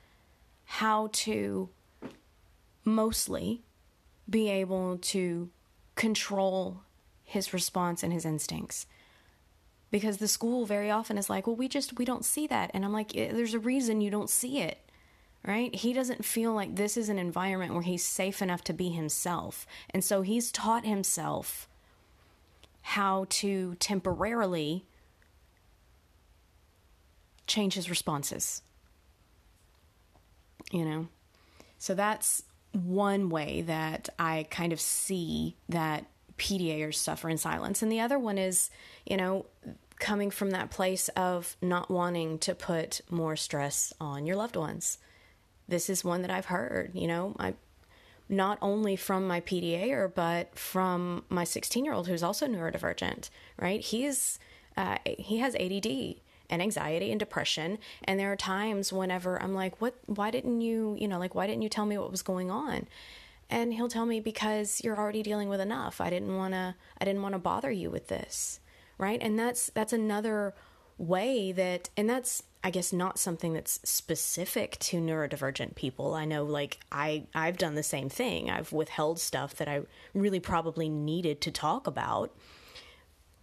how 0.65 1.09
to 1.11 1.69
mostly 2.83 3.63
be 4.29 4.49
able 4.49 4.97
to 4.97 5.49
control 5.95 6.81
his 7.23 7.53
response 7.53 8.03
and 8.03 8.13
his 8.13 8.25
instincts 8.25 8.85
because 9.91 10.17
the 10.17 10.27
school 10.27 10.65
very 10.65 10.91
often 10.91 11.17
is 11.17 11.29
like 11.29 11.47
well 11.47 11.55
we 11.55 11.67
just 11.67 11.97
we 11.97 12.05
don't 12.05 12.25
see 12.25 12.45
that 12.47 12.69
and 12.73 12.83
i'm 12.83 12.93
like 12.93 13.15
eh, 13.15 13.31
there's 13.31 13.53
a 13.53 13.59
reason 13.59 14.01
you 14.01 14.11
don't 14.11 14.29
see 14.29 14.59
it 14.59 14.77
right 15.47 15.75
he 15.75 15.93
doesn't 15.93 16.25
feel 16.25 16.53
like 16.53 16.75
this 16.75 16.97
is 16.97 17.09
an 17.09 17.19
environment 17.19 17.73
where 17.73 17.83
he's 17.83 18.03
safe 18.03 18.41
enough 18.41 18.63
to 18.63 18.73
be 18.73 18.89
himself 18.89 19.65
and 19.91 20.03
so 20.03 20.21
he's 20.21 20.51
taught 20.51 20.85
himself 20.85 21.67
how 22.81 23.25
to 23.29 23.73
temporarily 23.79 24.85
change 27.47 27.73
his 27.73 27.89
responses. 27.89 28.61
You 30.71 30.85
know? 30.85 31.07
So 31.79 31.95
that's 31.95 32.43
one 32.73 33.29
way 33.29 33.61
that 33.61 34.09
I 34.19 34.45
kind 34.51 34.71
of 34.71 34.79
see 34.79 35.55
that 35.69 36.05
PDAers 36.37 36.95
suffer 36.95 37.27
in 37.27 37.37
silence. 37.37 37.81
And 37.81 37.91
the 37.91 38.01
other 38.01 38.19
one 38.19 38.37
is, 38.37 38.69
you 39.05 39.17
know, 39.17 39.45
coming 39.97 40.29
from 40.29 40.51
that 40.51 40.69
place 40.69 41.07
of 41.09 41.55
not 41.61 41.89
wanting 41.89 42.37
to 42.39 42.53
put 42.53 43.01
more 43.09 43.35
stress 43.35 43.93
on 43.99 44.25
your 44.25 44.35
loved 44.35 44.57
ones. 44.57 44.97
This 45.67 45.89
is 45.89 46.03
one 46.03 46.21
that 46.21 46.31
I've 46.31 46.45
heard, 46.45 46.91
you 46.93 47.07
know, 47.07 47.35
I 47.39 47.55
not 48.27 48.57
only 48.61 48.95
from 48.95 49.27
my 49.27 49.39
PDAer, 49.41 50.13
but 50.13 50.57
from 50.57 51.23
my 51.29 51.43
16 51.43 51.85
year 51.85 51.93
old 51.93 52.07
who's 52.07 52.23
also 52.23 52.47
neurodivergent, 52.47 53.29
right? 53.59 53.81
He's, 53.81 54.39
uh, 54.75 54.97
he 55.05 55.37
has 55.37 55.55
ADD 55.55 56.15
and 56.49 56.61
anxiety 56.61 57.11
and 57.11 57.19
depression. 57.19 57.77
And 58.03 58.19
there 58.19 58.31
are 58.31 58.35
times 58.35 58.93
whenever 58.93 59.41
i'm 59.41 59.53
like 59.53 59.81
what 59.81 59.95
why 60.05 60.31
didn't 60.31 60.61
you 60.61 60.95
you 60.99 61.07
know 61.07 61.19
like 61.19 61.35
why 61.35 61.47
didn't 61.47 61.63
you 61.63 61.69
tell 61.69 61.85
me 61.85 61.97
what 61.97 62.11
was 62.11 62.21
going 62.21 62.51
on? 62.51 62.87
And 63.49 63.73
he'll 63.73 63.89
tell 63.89 64.05
me 64.07 64.19
because 64.19 64.81
you're 64.83 64.97
already 64.97 65.21
dealing 65.21 65.49
with 65.49 65.61
enough. 65.61 66.01
I 66.01 66.09
didn't 66.09 66.35
want 66.35 66.53
to 66.53 66.75
i 66.99 67.05
didn't 67.05 67.21
want 67.21 67.33
to 67.33 67.39
bother 67.39 67.71
you 67.71 67.89
with 67.89 68.07
this. 68.07 68.59
Right? 68.97 69.21
And 69.21 69.37
that's 69.37 69.69
that's 69.73 69.93
another 69.93 70.53
way 70.97 71.51
that 71.51 71.89
and 71.97 72.09
that's 72.09 72.41
i 72.63 72.69
guess 72.69 72.93
not 72.93 73.19
something 73.19 73.53
that's 73.53 73.79
specific 73.83 74.77
to 74.79 74.97
neurodivergent 74.97 75.75
people 75.75 76.13
i 76.13 76.23
know 76.23 76.43
like 76.43 76.79
i 76.91 77.23
i've 77.35 77.57
done 77.57 77.75
the 77.75 77.83
same 77.83 78.07
thing 78.07 78.49
i've 78.49 78.71
withheld 78.71 79.19
stuff 79.19 79.53
that 79.55 79.67
i 79.67 79.81
really 80.13 80.39
probably 80.39 80.87
needed 80.87 81.41
to 81.41 81.51
talk 81.51 81.85
about 81.85 82.33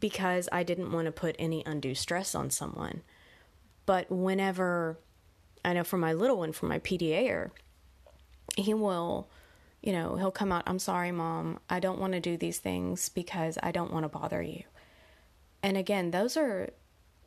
because 0.03 0.49
I 0.51 0.65
didn't 0.65 0.91
want 0.91 1.07
to 1.07 1.13
put 1.13 1.37
any 1.39 1.63
undue 1.65 1.95
stress 1.95 2.35
on 2.35 2.51
someone. 2.51 3.03
But 3.87 4.11
whenever 4.11 4.99
I 5.65 5.73
know 5.75 5.85
for 5.85 5.97
my 5.97 6.13
little 6.13 6.39
one, 6.39 6.51
for 6.51 6.67
my 6.67 6.81
PDAer, 6.81 7.51
he 8.57 8.75
will, 8.75 9.31
you 9.81 9.93
know, 9.93 10.17
he'll 10.17 10.33
come 10.33 10.51
out, 10.51 10.65
I'm 10.67 10.81
sorry, 10.81 11.13
mom, 11.13 11.61
I 11.71 11.79
don't 11.79 12.01
want 12.01 12.15
to 12.15 12.21
do 12.21 12.37
these 12.37 12.59
things 12.59 13.11
because 13.11 13.57
I 13.63 13.71
don't 13.71 13.93
want 13.93 14.03
to 14.03 14.09
bother 14.09 14.43
you. 14.43 14.65
And 15.63 15.77
again, 15.77 16.11
those 16.11 16.37
are 16.37 16.71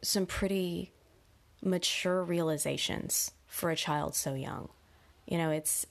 some 0.07 0.25
pretty 0.25 0.91
mature 1.62 2.24
realizations 2.24 3.31
for 3.47 3.69
a 3.71 3.75
child 3.75 4.15
so 4.15 4.33
young. 4.33 4.69
You 5.25 5.38
know, 5.38 5.50
it's 5.50 5.85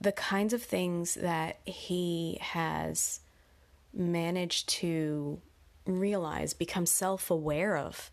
the 0.00 0.12
kinds 0.12 0.52
of 0.52 0.62
things 0.62 1.14
that 1.14 1.58
he 1.64 2.38
has 2.40 3.20
managed 3.92 4.68
to 4.68 5.40
realize, 5.86 6.52
become 6.54 6.86
self 6.86 7.30
aware 7.30 7.76
of 7.76 8.10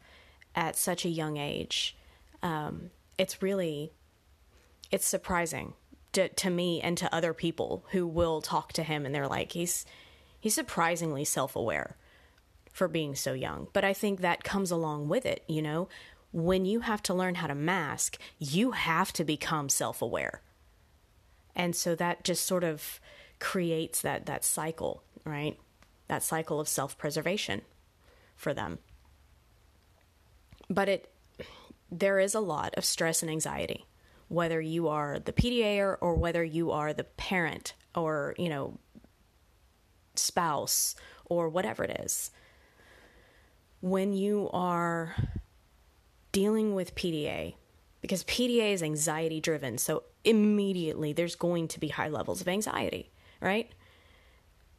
at 0.56 0.75
such 0.75 1.06
a 1.06 1.10
young 1.10 1.38
age, 1.38 1.96
um, 2.42 2.92
it's 3.18 3.42
really 3.42 3.92
it's 4.92 5.08
surprising 5.08 5.74
to, 6.12 6.30
to 6.30 6.50
me 6.50 6.82
and 6.82 6.98
to 6.98 7.13
other 7.13 7.34
people 7.34 7.86
who 7.92 8.06
will 8.06 8.42
talk 8.42 8.74
to 8.74 8.84
him 8.84 9.06
and 9.06 9.15
they're 9.15 9.27
like 9.27 9.53
he's 9.53 9.86
he's 10.39 10.53
surprisingly 10.53 11.24
self 11.24 11.56
aware 11.56 11.96
for 12.74 12.89
being 12.89 13.15
so 13.15 13.32
young. 13.32 13.70
But 13.72 13.86
I 13.86 13.94
think 13.94 14.20
that 14.20 14.44
comes 14.44 14.72
along 14.72 15.08
with 15.08 15.25
it, 15.25 15.44
you 15.48 15.62
know. 15.62 15.88
When 16.34 16.65
you 16.65 16.82
have 16.82 17.01
to 17.03 17.13
learn 17.13 17.36
how 17.36 17.48
to 17.48 17.56
mask, 17.56 18.18
you 18.39 18.72
have 18.72 19.13
to 19.13 19.24
become 19.24 19.70
self 19.70 20.01
aware. 20.01 20.42
And 21.56 21.75
so 21.75 21.96
that 21.96 22.25
just 22.25 22.46
sort 22.46 22.65
of 22.65 23.00
creates 23.39 24.01
that 24.01 24.25
that 24.25 24.44
cycle, 24.44 25.03
right? 25.24 25.58
that 26.08 26.24
cycle 26.24 26.60
of 26.60 26.68
self 26.68 26.98
preservation 26.98 27.62
for 28.36 28.53
them. 28.53 28.80
But 30.70 30.89
it 30.89 31.10
there 31.92 32.20
is 32.20 32.34
a 32.34 32.39
lot 32.39 32.74
of 32.75 32.86
stress 32.86 33.22
and 33.22 33.30
anxiety, 33.30 33.86
whether 34.27 34.60
you 34.60 34.88
are 34.88 35.20
the 35.20 35.34
PDA 35.34 35.98
or 36.00 36.15
whether 36.15 36.44
you 36.44 36.72
are 36.72 36.94
the 36.94 37.03
parent 37.03 37.74
or, 37.96 38.34
you 38.38 38.50
know, 38.50 38.80
spouse 40.15 40.96
or 41.25 41.50
whatever 41.50 41.84
it 41.84 42.00
is. 42.01 42.32
When 43.84 44.13
you 44.13 44.50
are 44.54 45.13
dealing 46.32 46.74
with 46.74 46.96
PDA, 46.96 47.56
because 48.00 48.24
PDA 48.24 48.72
is 48.72 48.82
anxiety 48.82 49.42
driven, 49.42 49.78
so 49.78 50.04
immediately 50.24 51.12
there's 51.12 51.36
going 51.36 51.68
to 51.68 51.82
be 51.82 51.90
high 51.90 52.08
levels 52.08 52.40
of 52.40 52.48
anxiety, 52.48 53.12
right? 53.42 53.70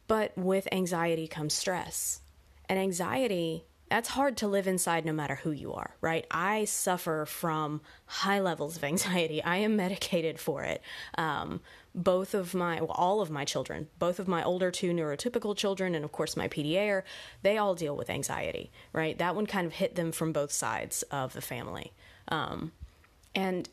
But 0.07 0.35
with 0.35 0.67
anxiety 0.71 1.27
comes 1.27 1.53
stress. 1.53 2.21
And 2.67 2.79
anxiety, 2.79 3.65
that's 3.95 4.09
hard 4.09 4.35
to 4.35 4.45
live 4.45 4.67
inside 4.67 5.05
no 5.05 5.13
matter 5.13 5.35
who 5.35 5.51
you 5.51 5.71
are, 5.71 5.95
right? 6.01 6.25
I 6.29 6.65
suffer 6.65 7.25
from 7.25 7.79
high 8.05 8.41
levels 8.41 8.75
of 8.75 8.83
anxiety. 8.83 9.41
I 9.41 9.55
am 9.55 9.77
medicated 9.77 10.37
for 10.37 10.63
it. 10.63 10.81
Um, 11.17 11.61
both 11.93 12.33
of 12.33 12.53
my, 12.53 12.81
well, 12.81 12.91
all 12.91 13.21
of 13.21 13.31
my 13.31 13.45
children, 13.45 13.87
both 13.97 14.19
of 14.19 14.27
my 14.27 14.43
older 14.43 14.69
two 14.69 14.91
neurotypical 14.91 15.55
children, 15.55 15.95
and 15.95 16.03
of 16.03 16.11
course 16.11 16.35
my 16.35 16.49
PDA, 16.49 17.03
they 17.41 17.57
all 17.57 17.73
deal 17.73 17.95
with 17.95 18.09
anxiety, 18.09 18.69
right? 18.91 19.17
That 19.17 19.33
one 19.33 19.45
kind 19.45 19.65
of 19.65 19.71
hit 19.71 19.95
them 19.95 20.11
from 20.11 20.33
both 20.33 20.51
sides 20.51 21.03
of 21.03 21.31
the 21.31 21.39
family. 21.39 21.93
Um, 22.27 22.73
and 23.33 23.69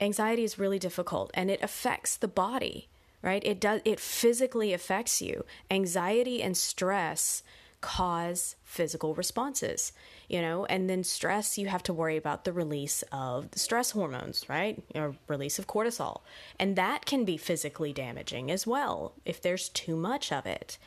anxiety 0.00 0.44
is 0.44 0.60
really 0.60 0.78
difficult 0.78 1.32
and 1.34 1.50
it 1.50 1.60
affects 1.60 2.16
the 2.16 2.28
body 2.28 2.88
right? 3.22 3.44
It 3.44 3.60
does 3.60 3.82
it 3.84 4.00
physically 4.00 4.72
affects 4.72 5.20
you. 5.20 5.44
Anxiety 5.70 6.42
and 6.42 6.56
stress 6.56 7.42
cause 7.80 8.56
physical 8.64 9.14
responses, 9.14 9.92
you 10.28 10.40
know, 10.40 10.64
and 10.66 10.88
then 10.88 11.02
stress, 11.02 11.58
you 11.58 11.68
have 11.68 11.82
to 11.84 11.92
worry 11.92 12.16
about 12.16 12.44
the 12.44 12.52
release 12.52 13.02
of 13.10 13.50
the 13.50 13.58
stress 13.58 13.90
hormones, 13.92 14.48
right? 14.48 14.82
Or 14.94 15.16
release 15.28 15.58
of 15.58 15.66
cortisol. 15.66 16.20
And 16.58 16.76
that 16.76 17.06
can 17.06 17.24
be 17.24 17.36
physically 17.36 17.92
damaging 17.92 18.50
as 18.50 18.66
well 18.66 19.14
if 19.24 19.40
there's 19.40 19.68
too 19.68 19.96
much 19.96 20.32
of 20.32 20.46
it. 20.46 20.78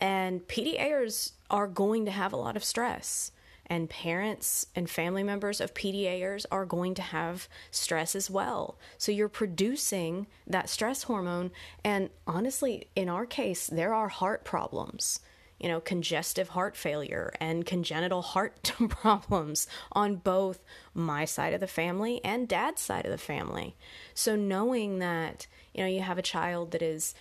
And 0.00 0.46
PDAers 0.46 1.32
are 1.50 1.66
going 1.66 2.04
to 2.04 2.10
have 2.10 2.32
a 2.32 2.36
lot 2.36 2.56
of 2.56 2.64
stress 2.64 3.32
and 3.68 3.90
parents 3.90 4.66
and 4.74 4.88
family 4.88 5.22
members 5.22 5.60
of 5.60 5.74
PDAers 5.74 6.46
are 6.50 6.64
going 6.64 6.94
to 6.94 7.02
have 7.02 7.48
stress 7.70 8.16
as 8.16 8.30
well. 8.30 8.78
So 8.96 9.12
you're 9.12 9.28
producing 9.28 10.26
that 10.46 10.70
stress 10.70 11.04
hormone. 11.04 11.50
And 11.84 12.10
honestly, 12.26 12.88
in 12.96 13.08
our 13.08 13.26
case, 13.26 13.66
there 13.66 13.92
are 13.92 14.08
heart 14.08 14.44
problems, 14.44 15.20
you 15.58 15.68
know, 15.68 15.80
congestive 15.80 16.50
heart 16.50 16.76
failure 16.76 17.32
and 17.40 17.66
congenital 17.66 18.22
heart 18.22 18.72
problems 18.88 19.66
on 19.92 20.16
both 20.16 20.60
my 20.94 21.24
side 21.24 21.52
of 21.52 21.60
the 21.60 21.66
family 21.66 22.24
and 22.24 22.48
dad's 22.48 22.80
side 22.80 23.04
of 23.04 23.10
the 23.10 23.18
family. 23.18 23.76
So 24.14 24.36
knowing 24.36 24.98
that, 25.00 25.46
you 25.74 25.82
know, 25.82 25.88
you 25.88 26.00
have 26.00 26.18
a 26.18 26.22
child 26.22 26.70
that 26.72 26.82
is 26.82 27.14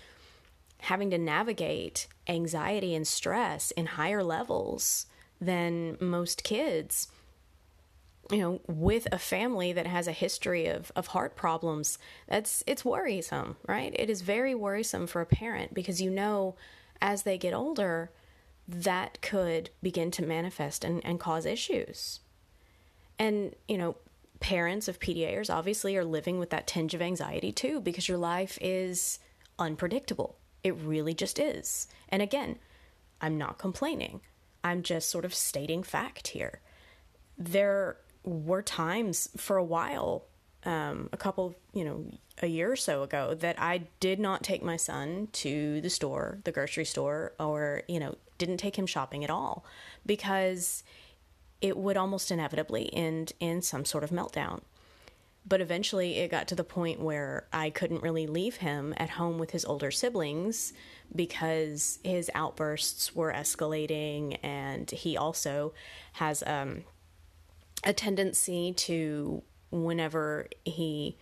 having 0.81 1.09
to 1.09 1.17
navigate 1.17 2.07
anxiety 2.27 2.93
and 2.93 3.07
stress 3.07 3.71
in 3.71 3.85
higher 3.85 4.23
levels 4.23 5.07
than 5.41 5.97
most 5.99 6.43
kids 6.43 7.07
you 8.31 8.39
know 8.39 8.59
with 8.67 9.07
a 9.11 9.17
family 9.17 9.71
that 9.71 9.87
has 9.87 10.07
a 10.07 10.11
history 10.11 10.67
of, 10.67 10.91
of 10.95 11.07
heart 11.07 11.35
problems 11.35 11.97
that's 12.27 12.63
it's 12.67 12.83
worrisome 12.83 13.55
right 13.67 13.93
it 13.97 14.09
is 14.09 14.21
very 14.21 14.53
worrisome 14.53 15.07
for 15.07 15.21
a 15.21 15.25
parent 15.25 15.73
because 15.73 16.01
you 16.01 16.09
know 16.09 16.55
as 17.01 17.23
they 17.23 17.37
get 17.37 17.53
older 17.53 18.11
that 18.67 19.21
could 19.21 19.69
begin 19.81 20.11
to 20.11 20.25
manifest 20.25 20.83
and, 20.83 21.03
and 21.05 21.19
cause 21.19 21.45
issues. 21.45 22.19
And 23.17 23.55
you 23.67 23.77
know 23.77 23.95
parents 24.39 24.87
of 24.87 24.99
pdaers 24.99 25.51
obviously 25.53 25.97
are 25.97 26.05
living 26.05 26.37
with 26.37 26.51
that 26.51 26.67
tinge 26.67 26.93
of 26.93 27.01
anxiety 27.01 27.51
too 27.51 27.81
because 27.81 28.07
your 28.07 28.19
life 28.19 28.57
is 28.61 29.19
unpredictable. 29.57 30.37
It 30.63 30.75
really 30.75 31.13
just 31.13 31.39
is. 31.39 31.87
And 32.09 32.21
again 32.21 32.59
i'm 33.21 33.37
not 33.37 33.57
complaining. 33.57 34.21
I'm 34.63 34.83
just 34.83 35.09
sort 35.09 35.25
of 35.25 35.33
stating 35.33 35.83
fact 35.83 36.29
here. 36.29 36.61
There 37.37 37.97
were 38.23 38.61
times 38.61 39.29
for 39.37 39.57
a 39.57 39.63
while, 39.63 40.25
um, 40.65 41.09
a 41.13 41.17
couple, 41.17 41.55
you 41.73 41.85
know, 41.85 42.05
a 42.41 42.47
year 42.47 42.71
or 42.71 42.75
so 42.75 43.03
ago, 43.03 43.33
that 43.35 43.59
I 43.59 43.83
did 43.99 44.19
not 44.19 44.43
take 44.43 44.61
my 44.63 44.75
son 44.75 45.29
to 45.33 45.79
the 45.81 45.89
store, 45.89 46.39
the 46.43 46.51
grocery 46.51 46.85
store, 46.85 47.33
or, 47.39 47.83
you 47.87 47.99
know, 47.99 48.15
didn't 48.37 48.57
take 48.57 48.77
him 48.77 48.85
shopping 48.85 49.23
at 49.23 49.29
all 49.29 49.65
because 50.05 50.83
it 51.61 51.77
would 51.77 51.97
almost 51.97 52.31
inevitably 52.31 52.93
end 52.93 53.33
in 53.39 53.61
some 53.61 53.85
sort 53.85 54.03
of 54.03 54.09
meltdown. 54.09 54.61
But 55.45 55.61
eventually 55.61 56.17
it 56.17 56.29
got 56.29 56.47
to 56.49 56.55
the 56.55 56.63
point 56.63 56.99
where 56.99 57.47
I 57.53 57.69
couldn't 57.69 58.03
really 58.03 58.27
leave 58.27 58.57
him 58.57 58.93
at 58.97 59.11
home 59.11 59.37
with 59.37 59.51
his 59.51 59.63
older 59.63 59.91
siblings 59.91 60.73
because 61.15 61.99
his 62.03 62.29
outbursts 62.35 63.15
were 63.15 63.31
escalating, 63.31 64.37
and 64.43 64.91
he 64.91 65.15
also 65.15 65.73
has 66.13 66.43
um, 66.45 66.83
a 67.85 67.93
tendency 67.93 68.73
to, 68.73 69.41
whenever 69.71 70.47
he 70.65 71.17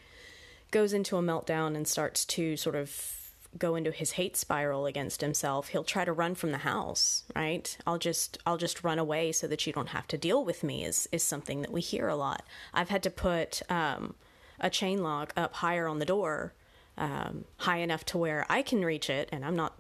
goes 0.72 0.92
into 0.92 1.18
a 1.18 1.22
meltdown 1.22 1.76
and 1.76 1.88
starts 1.88 2.26
to 2.26 2.58
sort 2.58 2.76
of 2.76 3.25
go 3.58 3.76
into 3.76 3.92
his 3.92 4.14
hate 4.14 4.36
spiral 4.36 4.86
against 4.86 5.22
himself 5.22 5.70
he'll 5.70 5.84
try 5.84 6.04
to 6.04 6.12
run 6.12 6.36
from 6.36 6.52
the 6.52 6.60
house 6.60 7.24
right 7.36 7.78
i'll 7.88 7.98
just 7.98 8.38
i'll 8.46 8.58
just 8.58 8.84
run 8.84 9.00
away 9.00 9.32
so 9.32 9.48
that 9.48 9.66
you 9.66 9.74
don't 9.74 9.90
have 9.90 10.08
to 10.08 10.18
deal 10.18 10.44
with 10.44 10.64
me 10.64 10.84
is 10.84 11.08
is 11.12 11.24
something 11.24 11.62
that 11.62 11.72
we 11.72 11.82
hear 11.82 12.08
a 12.08 12.16
lot 12.16 12.44
i've 12.74 12.90
had 12.90 13.04
to 13.04 13.10
put 13.10 13.62
um, 13.70 14.16
a 14.60 14.70
chain 14.70 15.02
lock 15.02 15.34
up 15.38 15.54
higher 15.56 15.88
on 15.88 16.00
the 16.00 16.06
door 16.06 16.54
um, 16.98 17.46
high 17.58 17.78
enough 17.78 18.06
to 18.06 18.18
where 18.18 18.46
I 18.50 18.62
can 18.62 18.84
reach 18.84 19.10
it, 19.10 19.30
and 19.32 19.44
I'm 19.44 19.56
not 19.56 19.74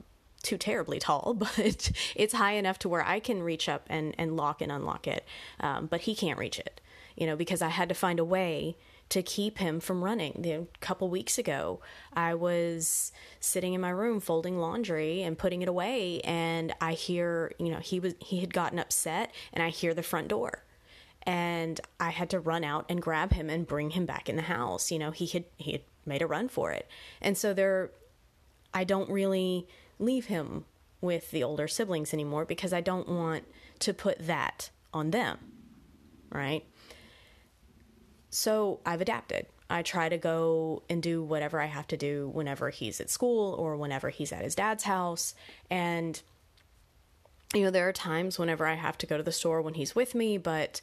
too 0.43 0.57
terribly 0.57 0.99
tall, 0.99 1.33
but 1.37 1.91
it's 2.15 2.33
high 2.33 2.53
enough 2.53 2.79
to 2.79 2.89
where 2.89 3.05
I 3.05 3.19
can 3.19 3.41
reach 3.41 3.69
up 3.69 3.85
and, 3.89 4.15
and 4.17 4.35
lock 4.35 4.61
and 4.61 4.71
unlock 4.71 5.07
it. 5.07 5.25
Um, 5.59 5.87
but 5.87 6.01
he 6.01 6.15
can't 6.15 6.39
reach 6.39 6.59
it, 6.59 6.81
you 7.15 7.25
know, 7.25 7.35
because 7.35 7.61
I 7.61 7.69
had 7.69 7.89
to 7.89 7.95
find 7.95 8.19
a 8.19 8.25
way 8.25 8.77
to 9.09 9.21
keep 9.21 9.59
him 9.59 9.79
from 9.79 10.03
running. 10.03 10.45
a 10.45 10.79
couple 10.79 11.09
weeks 11.09 11.37
ago, 11.37 11.79
I 12.13 12.33
was 12.33 13.11
sitting 13.39 13.73
in 13.73 13.81
my 13.81 13.91
room 13.91 14.19
folding 14.19 14.57
laundry 14.57 15.21
and 15.21 15.37
putting 15.37 15.61
it 15.61 15.67
away, 15.67 16.21
and 16.21 16.73
I 16.81 16.93
hear, 16.93 17.53
you 17.59 17.69
know, 17.69 17.79
he 17.79 17.99
was 17.99 18.15
he 18.19 18.39
had 18.39 18.53
gotten 18.53 18.79
upset, 18.79 19.33
and 19.53 19.63
I 19.63 19.69
hear 19.69 19.93
the 19.93 20.03
front 20.03 20.27
door 20.27 20.63
and 21.25 21.81
I 21.99 22.11
had 22.11 22.29
to 22.31 22.39
run 22.39 22.63
out 22.63 22.85
and 22.87 23.01
grab 23.01 23.33
him 23.33 23.49
and 23.49 23.65
bring 23.65 23.91
him 23.91 24.05
back 24.05 24.29
in 24.29 24.35
the 24.35 24.43
house. 24.43 24.91
You 24.91 24.99
know, 24.99 25.11
he 25.11 25.25
had 25.25 25.45
he 25.57 25.71
had 25.71 25.81
made 26.05 26.21
a 26.21 26.27
run 26.27 26.47
for 26.47 26.71
it. 26.71 26.87
And 27.21 27.37
so 27.37 27.53
there 27.53 27.91
I 28.73 28.83
don't 28.83 29.09
really 29.09 29.67
leave 29.97 30.25
him 30.25 30.65
with 31.01 31.31
the 31.31 31.43
older 31.43 31.67
siblings 31.67 32.13
anymore 32.13 32.45
because 32.45 32.73
I 32.73 32.81
don't 32.81 33.07
want 33.07 33.45
to 33.79 33.93
put 33.93 34.19
that 34.27 34.69
on 34.93 35.11
them. 35.11 35.37
Right? 36.31 36.65
So 38.29 38.79
I've 38.85 39.01
adapted. 39.01 39.47
I 39.69 39.81
try 39.81 40.09
to 40.09 40.17
go 40.17 40.83
and 40.89 41.01
do 41.01 41.23
whatever 41.23 41.59
I 41.59 41.65
have 41.65 41.87
to 41.87 41.97
do 41.97 42.29
whenever 42.33 42.69
he's 42.69 43.01
at 43.01 43.09
school 43.09 43.53
or 43.53 43.77
whenever 43.77 44.09
he's 44.09 44.31
at 44.31 44.43
his 44.43 44.53
dad's 44.55 44.83
house. 44.83 45.33
And, 45.71 46.21
you 47.53 47.63
know, 47.63 47.71
there 47.71 47.87
are 47.87 47.93
times 47.93 48.37
whenever 48.37 48.67
I 48.67 48.75
have 48.75 48.97
to 48.99 49.07
go 49.07 49.17
to 49.17 49.23
the 49.23 49.31
store 49.31 49.61
when 49.61 49.73
he's 49.73 49.95
with 49.95 50.13
me, 50.13 50.37
but 50.37 50.81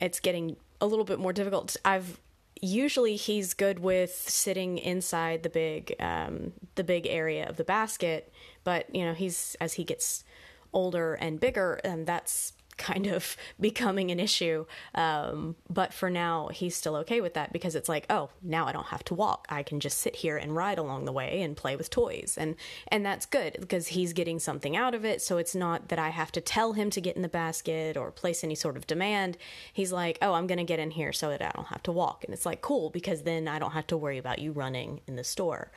it's 0.00 0.20
getting 0.20 0.56
a 0.80 0.86
little 0.86 1.04
bit 1.04 1.18
more 1.18 1.32
difficult. 1.32 1.76
I've 1.84 2.18
usually 2.62 3.16
he's 3.16 3.54
good 3.54 3.80
with 3.80 4.12
sitting 4.12 4.78
inside 4.78 5.42
the 5.42 5.50
big 5.50 5.94
um, 6.00 6.52
the 6.76 6.84
big 6.84 7.06
area 7.06 7.46
of 7.48 7.56
the 7.56 7.64
basket, 7.64 8.32
but 8.64 8.92
you 8.94 9.04
know 9.04 9.12
he's 9.12 9.56
as 9.60 9.74
he 9.74 9.84
gets 9.84 10.24
older 10.72 11.14
and 11.14 11.38
bigger, 11.38 11.74
and 11.84 12.06
that's 12.06 12.54
kind 12.82 13.06
of 13.06 13.36
becoming 13.60 14.10
an 14.10 14.20
issue. 14.20 14.66
Um, 14.94 15.56
but 15.70 15.94
for 15.94 16.10
now, 16.10 16.48
he's 16.48 16.76
still 16.76 16.96
okay 16.96 17.20
with 17.20 17.34
that 17.34 17.52
because 17.52 17.74
it's 17.74 17.88
like, 17.88 18.06
oh, 18.10 18.30
now 18.42 18.66
I 18.66 18.72
don't 18.72 18.88
have 18.88 19.04
to 19.04 19.14
walk. 19.14 19.46
I 19.48 19.62
can 19.62 19.80
just 19.80 19.98
sit 19.98 20.16
here 20.16 20.36
and 20.36 20.54
ride 20.54 20.78
along 20.78 21.04
the 21.04 21.12
way 21.12 21.40
and 21.42 21.56
play 21.56 21.76
with 21.76 21.88
toys, 21.88 22.36
and 22.38 22.56
and 22.88 23.06
that's 23.06 23.26
good 23.26 23.56
because 23.60 23.88
he's 23.88 24.12
getting 24.12 24.38
something 24.38 24.76
out 24.76 24.94
of 24.94 25.04
it. 25.04 25.22
So 25.22 25.38
it's 25.38 25.54
not 25.54 25.88
that 25.88 25.98
I 25.98 26.10
have 26.10 26.32
to 26.32 26.40
tell 26.40 26.72
him 26.74 26.90
to 26.90 27.00
get 27.00 27.16
in 27.16 27.22
the 27.22 27.28
basket 27.28 27.96
or 27.96 28.10
place 28.10 28.44
any 28.44 28.54
sort 28.54 28.76
of 28.76 28.86
demand. 28.86 29.38
He's 29.72 29.92
like, 29.92 30.18
oh, 30.20 30.34
I'm 30.34 30.46
gonna 30.46 30.64
get 30.64 30.80
in 30.80 30.90
here 30.90 31.12
so 31.12 31.30
that 31.30 31.40
I 31.40 31.52
don't 31.54 31.68
have 31.68 31.82
to 31.84 31.92
walk, 31.92 32.24
and 32.24 32.34
it's 32.34 32.46
like 32.46 32.60
cool 32.60 32.90
because 32.90 33.22
then 33.22 33.48
I 33.48 33.58
don't 33.58 33.72
have 33.72 33.86
to 33.88 33.96
worry 33.96 34.18
about 34.18 34.40
you 34.40 34.52
running 34.52 35.00
in 35.06 35.16
the 35.16 35.24
store. 35.24 35.70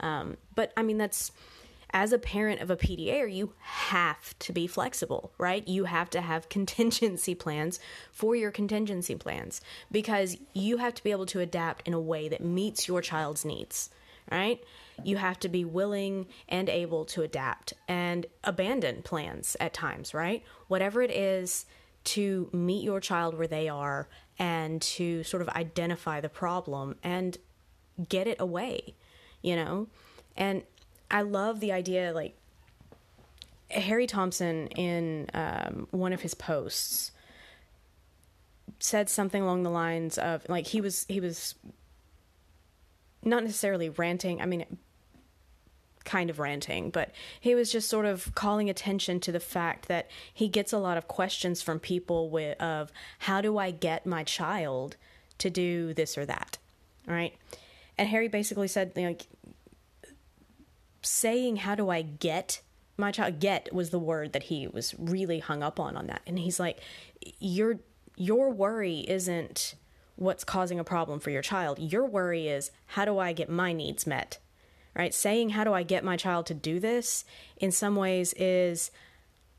Um, 0.00 0.36
but 0.54 0.72
I 0.76 0.82
mean, 0.82 0.98
that's 0.98 1.32
as 1.92 2.12
a 2.12 2.18
parent 2.18 2.60
of 2.60 2.70
a 2.70 2.76
PDA, 2.76 3.32
you 3.32 3.52
have 3.58 4.38
to 4.40 4.52
be 4.52 4.66
flexible, 4.66 5.32
right? 5.38 5.66
You 5.66 5.84
have 5.84 6.10
to 6.10 6.20
have 6.20 6.48
contingency 6.48 7.34
plans 7.34 7.80
for 8.12 8.36
your 8.36 8.50
contingency 8.50 9.14
plans 9.14 9.60
because 9.90 10.36
you 10.52 10.78
have 10.78 10.94
to 10.94 11.02
be 11.02 11.10
able 11.10 11.26
to 11.26 11.40
adapt 11.40 11.86
in 11.86 11.94
a 11.94 12.00
way 12.00 12.28
that 12.28 12.42
meets 12.42 12.88
your 12.88 13.00
child's 13.00 13.44
needs, 13.44 13.90
right? 14.30 14.62
You 15.02 15.16
have 15.16 15.40
to 15.40 15.48
be 15.48 15.64
willing 15.64 16.26
and 16.48 16.68
able 16.68 17.04
to 17.06 17.22
adapt 17.22 17.72
and 17.88 18.26
abandon 18.44 19.02
plans 19.02 19.56
at 19.58 19.72
times, 19.72 20.14
right? 20.14 20.42
Whatever 20.68 21.02
it 21.02 21.10
is 21.10 21.66
to 22.02 22.48
meet 22.52 22.84
your 22.84 23.00
child 23.00 23.36
where 23.36 23.46
they 23.46 23.68
are 23.68 24.08
and 24.38 24.80
to 24.80 25.22
sort 25.24 25.42
of 25.42 25.48
identify 25.50 26.20
the 26.20 26.28
problem 26.28 26.96
and 27.02 27.36
get 28.08 28.26
it 28.26 28.40
away, 28.40 28.94
you 29.42 29.56
know? 29.56 29.86
And 30.36 30.62
I 31.10 31.22
love 31.22 31.60
the 31.60 31.72
idea, 31.72 32.12
like 32.12 32.36
Harry 33.70 34.06
Thompson 34.06 34.68
in 34.68 35.28
um, 35.34 35.88
one 35.90 36.12
of 36.12 36.20
his 36.20 36.34
posts 36.34 37.12
said 38.78 39.10
something 39.10 39.42
along 39.42 39.62
the 39.62 39.70
lines 39.70 40.16
of 40.16 40.48
like 40.48 40.66
he 40.66 40.80
was 40.80 41.04
he 41.08 41.20
was 41.20 41.54
not 43.22 43.42
necessarily 43.42 43.88
ranting. 43.88 44.40
I 44.40 44.46
mean, 44.46 44.64
kind 46.04 46.30
of 46.30 46.38
ranting, 46.38 46.90
but 46.90 47.10
he 47.38 47.54
was 47.54 47.70
just 47.70 47.88
sort 47.88 48.06
of 48.06 48.34
calling 48.34 48.70
attention 48.70 49.20
to 49.20 49.32
the 49.32 49.40
fact 49.40 49.88
that 49.88 50.08
he 50.32 50.48
gets 50.48 50.72
a 50.72 50.78
lot 50.78 50.96
of 50.96 51.08
questions 51.08 51.62
from 51.62 51.78
people 51.78 52.30
with 52.30 52.60
of 52.60 52.90
how 53.20 53.40
do 53.40 53.58
I 53.58 53.70
get 53.70 54.06
my 54.06 54.24
child 54.24 54.96
to 55.38 55.50
do 55.50 55.94
this 55.94 56.16
or 56.16 56.26
that, 56.26 56.58
right? 57.06 57.34
And 57.98 58.08
Harry 58.08 58.28
basically 58.28 58.68
said, 58.68 58.92
know, 58.96 59.16
saying 61.02 61.56
how 61.56 61.74
do 61.74 61.88
I 61.90 62.02
get 62.02 62.60
my 62.96 63.10
child 63.10 63.40
get 63.40 63.72
was 63.72 63.90
the 63.90 63.98
word 63.98 64.32
that 64.34 64.44
he 64.44 64.68
was 64.68 64.94
really 64.98 65.38
hung 65.38 65.62
up 65.62 65.80
on 65.80 65.96
on 65.96 66.06
that 66.08 66.20
and 66.26 66.38
he's 66.38 66.60
like 66.60 66.78
your 67.38 67.78
your 68.16 68.50
worry 68.50 69.00
isn't 69.08 69.74
what's 70.16 70.44
causing 70.44 70.78
a 70.78 70.84
problem 70.84 71.18
for 71.18 71.30
your 71.30 71.40
child 71.40 71.78
your 71.78 72.04
worry 72.04 72.48
is 72.48 72.70
how 72.86 73.06
do 73.06 73.18
I 73.18 73.32
get 73.32 73.48
my 73.48 73.72
needs 73.72 74.06
met 74.06 74.38
right? 74.94 75.14
Saying, 75.14 75.50
how 75.50 75.64
do 75.64 75.72
I 75.72 75.82
get 75.82 76.04
my 76.04 76.16
child 76.16 76.46
to 76.46 76.54
do 76.54 76.80
this 76.80 77.24
in 77.56 77.70
some 77.70 77.96
ways 77.96 78.32
is 78.34 78.90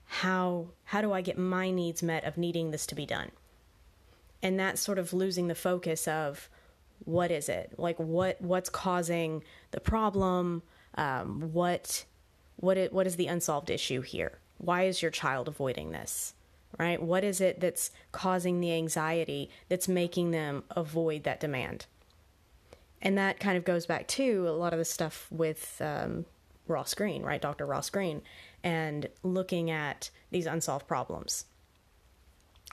how 0.06 0.68
how 0.84 1.02
do 1.02 1.14
I 1.14 1.22
get 1.22 1.38
my 1.38 1.72
needs 1.72 2.04
met 2.04 2.26
of 2.26 2.38
needing 2.38 2.72
this 2.72 2.86
to 2.88 2.96
be 2.96 3.06
done? 3.06 3.32
And 4.44 4.60
that's 4.60 4.82
sort 4.82 5.00
of 5.00 5.14
losing 5.14 5.48
the 5.48 5.56
focus 5.56 6.08
of 6.08 6.50
what 7.06 7.32
is 7.32 7.48
it? 7.50 7.74
Like 7.78 7.98
what 7.98 8.42
what's 8.42 8.70
causing 8.70 9.44
the 9.72 9.80
problem? 9.80 10.64
Um, 10.96 11.54
what 11.54 12.06
what 12.62 12.78
it, 12.78 12.94
what 12.94 13.08
is 13.08 13.16
the 13.16 13.28
unsolved 13.28 13.70
issue 13.70 14.02
here? 14.02 14.38
Why 14.58 14.84
is 14.84 15.02
your 15.02 15.12
child 15.12 15.48
avoiding 15.48 15.92
this? 15.92 16.34
Right? 16.80 17.02
What 17.02 17.24
is 17.24 17.42
it 17.42 17.60
that's 17.60 17.92
causing 18.12 18.62
the 18.62 18.74
anxiety 18.74 19.50
that's 19.68 19.88
making 19.88 20.32
them 20.32 20.64
avoid 20.72 21.24
that 21.24 21.40
demand? 21.40 21.86
And 23.02 23.18
that 23.18 23.40
kind 23.40 23.58
of 23.58 23.66
goes 23.66 23.86
back 23.86 24.08
to 24.10 24.48
a 24.48 24.52
lot 24.52 24.74
of 24.74 24.80
the 24.80 24.86
stuff 24.86 25.28
with 25.32 25.82
um, 25.82 26.26
Ross 26.68 26.94
Greene, 26.94 27.24
right? 27.24 27.42
Dr. 27.42 27.66
Ross 27.66 27.90
Greene, 27.90 28.22
and 28.64 29.08
looking 29.24 29.72
at 29.72 30.12
these 30.30 30.46
unsolved 30.46 30.88
problems, 30.88 31.46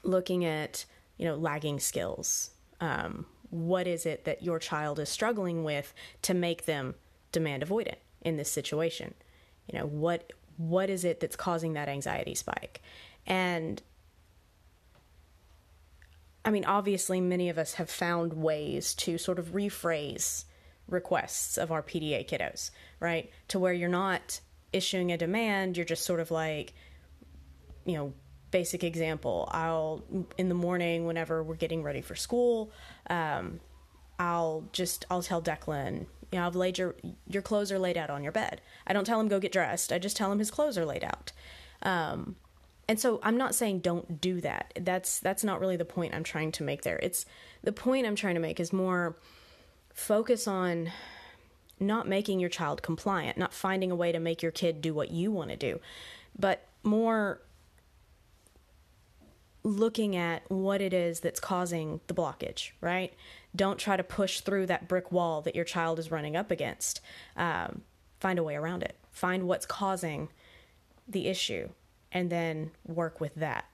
looking 0.04 0.44
at, 0.44 0.84
you 1.16 1.24
know, 1.24 1.34
lagging 1.34 1.80
skills. 1.80 2.50
Um, 2.80 3.26
what 3.50 3.86
is 3.86 4.04
it 4.04 4.26
that 4.26 4.42
your 4.42 4.58
child 4.58 4.98
is 4.98 5.08
struggling 5.08 5.64
with 5.64 5.94
to 6.22 6.34
make 6.34 6.66
them 6.66 6.94
demand 7.32 7.66
avoidant 7.66 7.96
in 8.22 8.36
this 8.36 8.50
situation? 8.50 9.14
You 9.70 9.78
know, 9.78 9.86
what 9.86 10.32
what 10.56 10.90
is 10.90 11.04
it 11.04 11.20
that's 11.20 11.36
causing 11.36 11.74
that 11.74 11.88
anxiety 11.88 12.34
spike? 12.34 12.82
And 13.26 13.80
I 16.44 16.50
mean, 16.50 16.64
obviously, 16.64 17.20
many 17.20 17.48
of 17.48 17.58
us 17.58 17.74
have 17.74 17.90
found 17.90 18.32
ways 18.32 18.94
to 18.94 19.18
sort 19.18 19.38
of 19.38 19.48
rephrase 19.52 20.44
requests 20.88 21.58
of 21.58 21.70
our 21.70 21.82
PDA 21.82 22.26
kiddos, 22.26 22.70
right? 23.00 23.30
To 23.48 23.58
where 23.58 23.72
you're 23.72 23.88
not 23.88 24.40
issuing 24.72 25.12
a 25.12 25.18
demand, 25.18 25.76
you're 25.76 25.86
just 25.86 26.04
sort 26.04 26.20
of 26.20 26.30
like, 26.30 26.72
you 27.84 27.96
know, 27.96 28.12
basic 28.50 28.82
example. 28.82 29.48
I'll, 29.52 30.02
in 30.38 30.48
the 30.48 30.54
morning, 30.54 31.06
whenever 31.06 31.42
we're 31.42 31.54
getting 31.54 31.82
ready 31.82 32.00
for 32.00 32.14
school, 32.14 32.72
um, 33.10 33.60
I'll 34.18 34.64
just, 34.72 35.04
I'll 35.10 35.22
tell 35.22 35.42
Declan, 35.42 36.06
you 36.32 36.38
know, 36.38 36.46
I've 36.46 36.56
laid 36.56 36.78
your, 36.78 36.94
your 37.26 37.42
clothes 37.42 37.72
are 37.72 37.78
laid 37.78 37.96
out 37.96 38.10
on 38.10 38.22
your 38.22 38.32
bed. 38.32 38.60
I 38.86 38.92
don't 38.92 39.04
tell 39.04 39.20
him 39.20 39.28
go 39.28 39.40
get 39.40 39.52
dressed. 39.52 39.92
I 39.92 39.98
just 39.98 40.16
tell 40.16 40.30
him 40.30 40.38
his 40.38 40.50
clothes 40.50 40.76
are 40.76 40.84
laid 40.84 41.04
out. 41.04 41.32
Um, 41.82 42.36
and 42.88 42.98
so 42.98 43.20
I'm 43.22 43.36
not 43.36 43.54
saying 43.54 43.80
don't 43.80 44.20
do 44.20 44.40
that. 44.40 44.72
That's 44.80 45.20
that's 45.20 45.44
not 45.44 45.60
really 45.60 45.76
the 45.76 45.84
point 45.84 46.14
I'm 46.14 46.24
trying 46.24 46.52
to 46.52 46.62
make 46.62 46.82
there. 46.82 46.98
It's 47.02 47.26
the 47.62 47.72
point 47.72 48.06
I'm 48.06 48.16
trying 48.16 48.34
to 48.34 48.40
make 48.40 48.58
is 48.58 48.72
more 48.72 49.16
focus 49.92 50.48
on 50.48 50.90
not 51.78 52.08
making 52.08 52.40
your 52.40 52.48
child 52.48 52.82
compliant, 52.82 53.36
not 53.36 53.52
finding 53.52 53.90
a 53.90 53.96
way 53.96 54.10
to 54.10 54.18
make 54.18 54.42
your 54.42 54.52
kid 54.52 54.80
do 54.80 54.94
what 54.94 55.10
you 55.10 55.30
want 55.30 55.50
to 55.50 55.56
do, 55.56 55.80
but 56.36 56.66
more 56.82 57.40
looking 59.62 60.16
at 60.16 60.50
what 60.50 60.80
it 60.80 60.92
is 60.92 61.20
that's 61.20 61.40
causing 61.40 62.00
the 62.06 62.14
blockage, 62.14 62.70
right? 62.80 63.12
Don't 63.58 63.78
try 63.78 63.98
to 63.98 64.02
push 64.02 64.40
through 64.40 64.66
that 64.66 64.88
brick 64.88 65.12
wall 65.12 65.42
that 65.42 65.54
your 65.54 65.66
child 65.66 65.98
is 65.98 66.10
running 66.10 66.34
up 66.34 66.50
against. 66.50 67.02
Um, 67.36 67.82
find 68.20 68.38
a 68.38 68.42
way 68.42 68.56
around 68.56 68.82
it. 68.82 68.96
Find 69.10 69.46
what's 69.46 69.66
causing 69.66 70.30
the 71.06 71.26
issue 71.26 71.68
and 72.12 72.30
then 72.30 72.70
work 72.86 73.20
with 73.20 73.34
that 73.34 73.66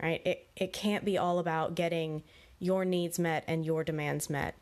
right 0.00 0.24
it 0.26 0.48
it 0.56 0.72
can't 0.72 1.04
be 1.04 1.18
all 1.18 1.38
about 1.38 1.74
getting 1.74 2.22
your 2.58 2.84
needs 2.84 3.18
met 3.18 3.44
and 3.46 3.64
your 3.64 3.84
demands 3.84 4.30
met 4.30 4.56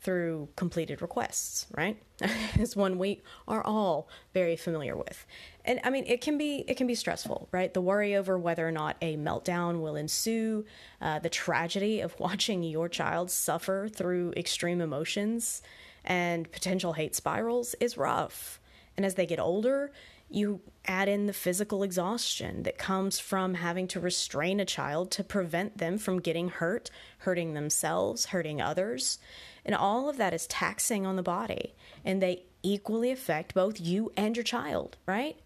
through 0.00 0.48
completed 0.56 1.02
requests 1.02 1.66
right? 1.76 2.00
Is 2.58 2.74
one 2.74 2.98
we 2.98 3.22
are 3.46 3.64
all 3.64 4.08
very 4.34 4.56
familiar 4.56 4.96
with. 4.96 5.26
And 5.64 5.80
i 5.84 5.90
mean 5.90 6.04
it 6.06 6.20
can 6.20 6.38
be 6.38 6.64
it 6.66 6.76
can 6.76 6.86
be 6.86 6.94
stressful 6.94 7.48
right? 7.52 7.72
The 7.72 7.80
worry 7.80 8.16
over 8.16 8.38
whether 8.38 8.66
or 8.66 8.72
not 8.72 8.96
a 9.00 9.16
meltdown 9.16 9.80
will 9.80 9.96
ensue 9.96 10.64
uh, 11.00 11.18
the 11.18 11.28
tragedy 11.28 12.00
of 12.00 12.18
watching 12.20 12.62
your 12.62 12.88
child 12.88 13.30
suffer 13.30 13.88
through 13.88 14.32
extreme 14.36 14.80
emotions 14.80 15.62
and 16.04 16.50
potential 16.50 16.94
hate 16.94 17.14
spirals 17.14 17.74
is 17.78 17.98
rough. 17.98 18.58
And 18.96 19.04
as 19.04 19.14
they 19.14 19.26
get 19.26 19.38
older 19.38 19.92
you 20.30 20.60
add 20.86 21.08
in 21.08 21.26
the 21.26 21.32
physical 21.32 21.82
exhaustion 21.82 22.62
that 22.62 22.78
comes 22.78 23.18
from 23.18 23.54
having 23.54 23.88
to 23.88 24.00
restrain 24.00 24.60
a 24.60 24.64
child 24.64 25.10
to 25.10 25.24
prevent 25.24 25.78
them 25.78 25.98
from 25.98 26.20
getting 26.20 26.48
hurt, 26.48 26.88
hurting 27.18 27.52
themselves, 27.54 28.26
hurting 28.26 28.60
others. 28.60 29.18
And 29.64 29.74
all 29.74 30.08
of 30.08 30.16
that 30.16 30.34
is 30.34 30.46
taxing 30.46 31.06
on 31.06 31.16
the 31.16 31.22
body. 31.22 31.74
And 32.04 32.22
they 32.22 32.44
equally 32.62 33.10
affect 33.10 33.54
both 33.54 33.80
you 33.80 34.12
and 34.16 34.36
your 34.36 34.44
child, 34.44 34.96
right? 35.06 35.36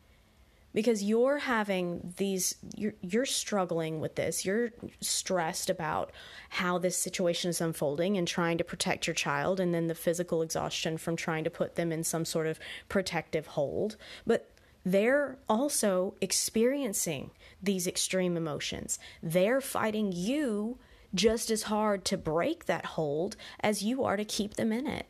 Because 0.72 1.04
you're 1.04 1.38
having 1.38 2.14
these, 2.16 2.56
you're, 2.76 2.94
you're 3.00 3.26
struggling 3.26 4.00
with 4.00 4.16
this. 4.16 4.44
You're 4.44 4.70
stressed 5.00 5.70
about 5.70 6.10
how 6.48 6.78
this 6.78 6.96
situation 6.96 7.48
is 7.48 7.60
unfolding 7.60 8.16
and 8.16 8.26
trying 8.26 8.58
to 8.58 8.64
protect 8.64 9.06
your 9.06 9.14
child, 9.14 9.60
and 9.60 9.72
then 9.72 9.86
the 9.86 9.94
physical 9.94 10.42
exhaustion 10.42 10.98
from 10.98 11.14
trying 11.14 11.44
to 11.44 11.50
put 11.50 11.76
them 11.76 11.92
in 11.92 12.02
some 12.02 12.24
sort 12.24 12.48
of 12.48 12.58
protective 12.88 13.46
hold. 13.46 13.96
But 14.26 14.50
they're 14.84 15.38
also 15.48 16.14
experiencing 16.20 17.30
these 17.62 17.86
extreme 17.86 18.36
emotions. 18.36 18.98
They're 19.22 19.60
fighting 19.60 20.12
you 20.12 20.78
just 21.14 21.50
as 21.50 21.64
hard 21.64 22.04
to 22.06 22.16
break 22.16 22.66
that 22.66 22.86
hold 22.86 23.36
as 23.60 23.82
you 23.82 24.04
are 24.04 24.16
to 24.16 24.24
keep 24.24 24.54
them 24.54 24.72
in 24.72 24.86
it. 24.86 25.06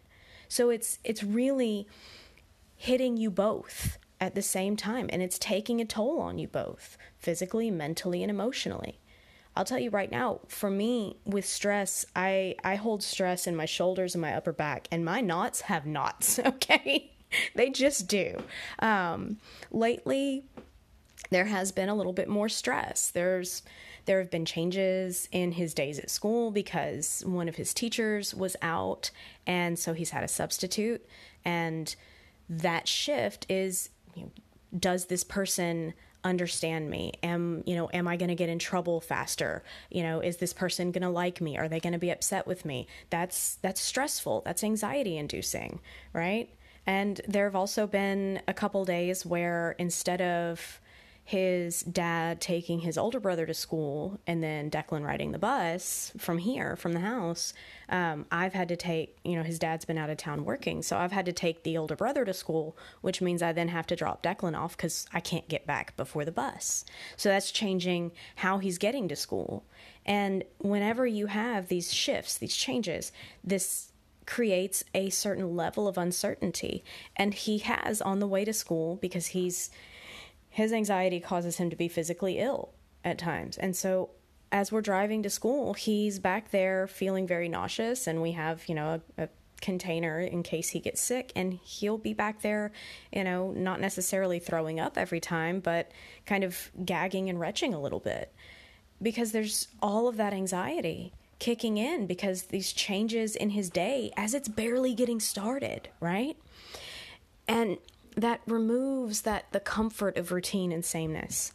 So 0.48 0.70
it's 0.70 0.98
it's 1.04 1.24
really 1.24 1.86
hitting 2.76 3.16
you 3.16 3.30
both 3.30 3.98
at 4.20 4.34
the 4.34 4.42
same 4.42 4.76
time 4.76 5.08
and 5.10 5.22
it's 5.22 5.38
taking 5.38 5.80
a 5.80 5.84
toll 5.84 6.20
on 6.20 6.38
you 6.38 6.48
both, 6.48 6.96
physically, 7.18 7.70
mentally 7.70 8.22
and 8.22 8.30
emotionally. 8.30 9.00
I'll 9.56 9.64
tell 9.64 9.78
you 9.78 9.90
right 9.90 10.10
now, 10.10 10.40
for 10.48 10.68
me 10.68 11.16
with 11.24 11.46
stress, 11.46 12.04
I 12.14 12.56
I 12.64 12.74
hold 12.76 13.02
stress 13.02 13.46
in 13.46 13.56
my 13.56 13.66
shoulders 13.66 14.14
and 14.14 14.22
my 14.22 14.34
upper 14.34 14.52
back 14.52 14.88
and 14.90 15.04
my 15.04 15.20
knots 15.20 15.62
have 15.62 15.86
knots, 15.86 16.38
okay? 16.46 17.10
they 17.54 17.70
just 17.70 18.06
do. 18.06 18.42
Um, 18.78 19.38
lately, 19.70 20.44
there 21.30 21.46
has 21.46 21.72
been 21.72 21.88
a 21.88 21.94
little 21.94 22.12
bit 22.12 22.28
more 22.28 22.48
stress. 22.48 23.10
There's 23.10 23.62
there 24.06 24.18
have 24.18 24.30
been 24.30 24.44
changes 24.44 25.28
in 25.32 25.52
his 25.52 25.74
days 25.74 25.98
at 25.98 26.10
school 26.10 26.50
because 26.50 27.22
one 27.26 27.48
of 27.48 27.56
his 27.56 27.72
teachers 27.72 28.34
was 28.34 28.56
out, 28.62 29.10
and 29.46 29.78
so 29.78 29.92
he's 29.92 30.10
had 30.10 30.24
a 30.24 30.28
substitute. 30.28 31.04
And 31.44 31.94
that 32.48 32.88
shift 32.88 33.46
is, 33.48 33.90
you 34.14 34.24
know, 34.24 34.30
does 34.78 35.06
this 35.06 35.24
person 35.24 35.94
understand 36.24 36.88
me? 36.90 37.12
Am 37.22 37.62
you 37.66 37.76
know 37.76 37.90
am 37.92 38.08
i 38.08 38.16
going 38.16 38.30
to 38.30 38.34
get 38.34 38.48
in 38.48 38.58
trouble 38.58 39.00
faster? 39.00 39.62
You 39.90 40.02
know 40.02 40.20
is 40.20 40.38
this 40.38 40.52
person 40.52 40.90
going 40.90 41.02
to 41.02 41.10
like 41.10 41.40
me? 41.40 41.58
Are 41.58 41.68
they 41.68 41.80
going 41.80 41.92
to 41.92 41.98
be 41.98 42.10
upset 42.10 42.46
with 42.46 42.64
me? 42.64 42.86
That's 43.10 43.56
that's 43.56 43.80
stressful. 43.80 44.42
That's 44.44 44.64
anxiety 44.64 45.16
inducing 45.18 45.80
right? 46.12 46.48
And 46.86 47.20
there 47.26 47.44
have 47.44 47.56
also 47.56 47.86
been 47.86 48.42
a 48.46 48.54
couple 48.54 48.84
days 48.84 49.24
where 49.24 49.74
instead 49.78 50.20
of 50.20 50.80
his 51.26 51.80
dad 51.80 52.38
taking 52.38 52.80
his 52.80 52.98
older 52.98 53.18
brother 53.18 53.46
to 53.46 53.54
school 53.54 54.20
and 54.26 54.42
then 54.42 54.70
Declan 54.70 55.06
riding 55.06 55.32
the 55.32 55.38
bus 55.38 56.12
from 56.18 56.36
here, 56.36 56.76
from 56.76 56.92
the 56.92 57.00
house, 57.00 57.54
um, 57.88 58.26
I've 58.30 58.52
had 58.52 58.68
to 58.68 58.76
take, 58.76 59.16
you 59.24 59.34
know, 59.34 59.42
his 59.42 59.58
dad's 59.58 59.86
been 59.86 59.96
out 59.96 60.10
of 60.10 60.18
town 60.18 60.44
working. 60.44 60.82
So 60.82 60.98
I've 60.98 61.12
had 61.12 61.24
to 61.24 61.32
take 61.32 61.62
the 61.62 61.78
older 61.78 61.96
brother 61.96 62.26
to 62.26 62.34
school, 62.34 62.76
which 63.00 63.22
means 63.22 63.42
I 63.42 63.52
then 63.52 63.68
have 63.68 63.86
to 63.86 63.96
drop 63.96 64.22
Declan 64.22 64.56
off 64.56 64.76
because 64.76 65.06
I 65.14 65.20
can't 65.20 65.48
get 65.48 65.66
back 65.66 65.96
before 65.96 66.26
the 66.26 66.32
bus. 66.32 66.84
So 67.16 67.30
that's 67.30 67.50
changing 67.50 68.12
how 68.36 68.58
he's 68.58 68.76
getting 68.76 69.08
to 69.08 69.16
school. 69.16 69.64
And 70.04 70.44
whenever 70.58 71.06
you 71.06 71.26
have 71.26 71.68
these 71.68 71.90
shifts, 71.90 72.36
these 72.36 72.54
changes, 72.54 73.12
this 73.42 73.92
creates 74.26 74.84
a 74.94 75.08
certain 75.08 75.56
level 75.56 75.88
of 75.88 75.96
uncertainty. 75.96 76.84
And 77.16 77.32
he 77.32 77.58
has 77.58 78.02
on 78.02 78.18
the 78.18 78.28
way 78.28 78.44
to 78.44 78.52
school 78.52 78.96
because 78.96 79.28
he's 79.28 79.70
his 80.54 80.72
anxiety 80.72 81.18
causes 81.18 81.56
him 81.56 81.68
to 81.68 81.74
be 81.74 81.88
physically 81.88 82.38
ill 82.38 82.70
at 83.02 83.18
times. 83.18 83.58
And 83.58 83.74
so 83.74 84.10
as 84.52 84.70
we're 84.70 84.82
driving 84.82 85.20
to 85.24 85.28
school, 85.28 85.74
he's 85.74 86.20
back 86.20 86.52
there 86.52 86.86
feeling 86.86 87.26
very 87.26 87.48
nauseous 87.48 88.06
and 88.06 88.22
we 88.22 88.32
have, 88.32 88.68
you 88.68 88.76
know, 88.76 89.00
a, 89.18 89.24
a 89.24 89.28
container 89.60 90.20
in 90.20 90.44
case 90.44 90.68
he 90.68 90.78
gets 90.78 91.00
sick 91.00 91.32
and 91.34 91.54
he'll 91.54 91.98
be 91.98 92.12
back 92.12 92.42
there, 92.42 92.70
you 93.12 93.24
know, 93.24 93.50
not 93.50 93.80
necessarily 93.80 94.38
throwing 94.38 94.78
up 94.78 94.96
every 94.96 95.18
time, 95.18 95.58
but 95.58 95.90
kind 96.24 96.44
of 96.44 96.70
gagging 96.84 97.28
and 97.28 97.40
retching 97.40 97.74
a 97.74 97.80
little 97.80 97.98
bit 97.98 98.32
because 99.02 99.32
there's 99.32 99.66
all 99.82 100.06
of 100.06 100.16
that 100.16 100.32
anxiety 100.32 101.12
kicking 101.40 101.78
in 101.78 102.06
because 102.06 102.44
these 102.44 102.72
changes 102.72 103.34
in 103.34 103.50
his 103.50 103.70
day 103.70 104.12
as 104.16 104.34
it's 104.34 104.46
barely 104.46 104.94
getting 104.94 105.18
started, 105.18 105.88
right? 105.98 106.36
And 107.48 107.78
that 108.16 108.40
removes 108.46 109.22
that 109.22 109.46
the 109.52 109.60
comfort 109.60 110.16
of 110.16 110.32
routine 110.32 110.72
and 110.72 110.84
sameness. 110.84 111.52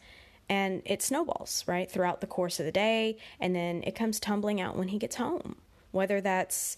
And 0.50 0.82
it 0.86 1.02
snowballs, 1.02 1.64
right, 1.68 1.90
throughout 1.90 2.22
the 2.22 2.28
course 2.28 2.60
of 2.60 2.66
the 2.66 2.72
day, 2.72 3.18
and 3.40 3.56
then 3.56 3.84
it 3.86 3.96
comes 3.96 4.20
tumbling 4.20 4.60
out 4.60 4.76
when 4.76 4.88
he 4.88 4.98
gets 4.98 5.18
home. 5.18 5.58
Whether 5.92 6.22
that's 6.22 6.76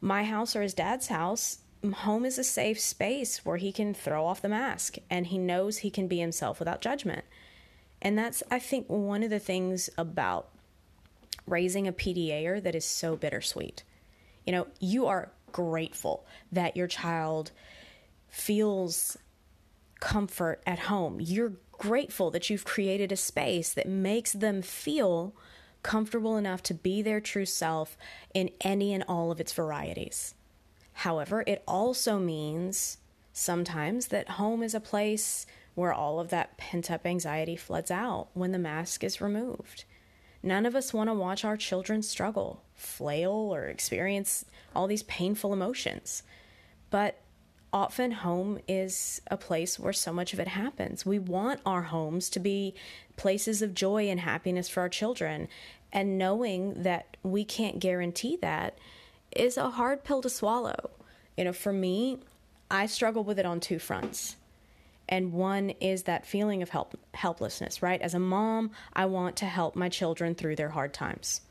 my 0.00 0.24
house 0.24 0.56
or 0.56 0.62
his 0.62 0.74
dad's 0.74 1.06
house, 1.06 1.58
home 1.90 2.24
is 2.24 2.38
a 2.38 2.44
safe 2.44 2.80
space 2.80 3.44
where 3.44 3.56
he 3.56 3.72
can 3.72 3.94
throw 3.94 4.24
off 4.24 4.42
the 4.42 4.48
mask 4.48 4.96
and 5.10 5.26
he 5.26 5.38
knows 5.38 5.78
he 5.78 5.90
can 5.90 6.06
be 6.06 6.18
himself 6.18 6.58
without 6.58 6.80
judgment. 6.80 7.24
And 8.00 8.18
that's, 8.18 8.42
I 8.50 8.58
think, 8.58 8.88
one 8.88 9.22
of 9.22 9.30
the 9.30 9.38
things 9.38 9.88
about 9.96 10.48
raising 11.46 11.88
a 11.88 11.92
PDAer 11.92 12.62
that 12.62 12.74
is 12.74 12.84
so 12.84 13.16
bittersweet. 13.16 13.82
You 14.46 14.52
know, 14.52 14.66
you 14.80 15.06
are 15.06 15.30
grateful 15.52 16.24
that 16.50 16.76
your 16.76 16.86
child 16.86 17.52
feels 18.32 19.16
comfort 20.00 20.60
at 20.66 20.80
home. 20.80 21.20
You're 21.20 21.52
grateful 21.70 22.30
that 22.32 22.50
you've 22.50 22.64
created 22.64 23.12
a 23.12 23.16
space 23.16 23.72
that 23.74 23.86
makes 23.86 24.32
them 24.32 24.62
feel 24.62 25.34
comfortable 25.82 26.36
enough 26.36 26.62
to 26.62 26.74
be 26.74 27.02
their 27.02 27.20
true 27.20 27.44
self 27.44 27.96
in 28.34 28.50
any 28.62 28.94
and 28.94 29.04
all 29.06 29.30
of 29.30 29.38
its 29.38 29.52
varieties. 29.52 30.34
However, 30.94 31.44
it 31.46 31.62
also 31.68 32.18
means 32.18 32.98
sometimes 33.32 34.08
that 34.08 34.30
home 34.30 34.62
is 34.62 34.74
a 34.74 34.80
place 34.80 35.46
where 35.74 35.92
all 35.92 36.18
of 36.18 36.30
that 36.30 36.56
pent 36.56 36.90
up 36.90 37.06
anxiety 37.06 37.56
floods 37.56 37.90
out 37.90 38.28
when 38.34 38.52
the 38.52 38.58
mask 38.58 39.04
is 39.04 39.20
removed. 39.20 39.84
None 40.42 40.66
of 40.66 40.74
us 40.74 40.92
want 40.92 41.08
to 41.08 41.14
watch 41.14 41.44
our 41.44 41.56
children 41.56 42.02
struggle, 42.02 42.62
flail, 42.74 43.30
or 43.30 43.66
experience 43.66 44.44
all 44.74 44.86
these 44.86 45.04
painful 45.04 45.52
emotions. 45.52 46.22
But 46.90 47.21
often 47.72 48.12
home 48.12 48.58
is 48.68 49.22
a 49.28 49.36
place 49.36 49.78
where 49.78 49.92
so 49.92 50.12
much 50.12 50.32
of 50.32 50.40
it 50.40 50.48
happens. 50.48 51.06
We 51.06 51.18
want 51.18 51.60
our 51.64 51.82
homes 51.82 52.28
to 52.30 52.40
be 52.40 52.74
places 53.16 53.62
of 53.62 53.74
joy 53.74 54.08
and 54.08 54.20
happiness 54.20 54.68
for 54.68 54.80
our 54.80 54.88
children. 54.88 55.48
And 55.92 56.18
knowing 56.18 56.82
that 56.82 57.16
we 57.22 57.44
can't 57.44 57.78
guarantee 57.78 58.36
that 58.42 58.78
is 59.34 59.56
a 59.56 59.70
hard 59.70 60.04
pill 60.04 60.22
to 60.22 60.30
swallow. 60.30 60.90
You 61.36 61.44
know, 61.44 61.52
for 61.52 61.72
me, 61.72 62.18
I 62.70 62.86
struggle 62.86 63.24
with 63.24 63.38
it 63.38 63.46
on 63.46 63.60
two 63.60 63.78
fronts. 63.78 64.36
And 65.08 65.32
one 65.32 65.70
is 65.80 66.04
that 66.04 66.26
feeling 66.26 66.62
of 66.62 66.70
help, 66.70 66.98
helplessness, 67.12 67.82
right? 67.82 68.00
As 68.00 68.14
a 68.14 68.18
mom, 68.18 68.70
I 68.94 69.06
want 69.06 69.36
to 69.36 69.46
help 69.46 69.76
my 69.76 69.88
children 69.88 70.34
through 70.34 70.56
their 70.56 70.70
hard 70.70 70.94
times. 70.94 71.42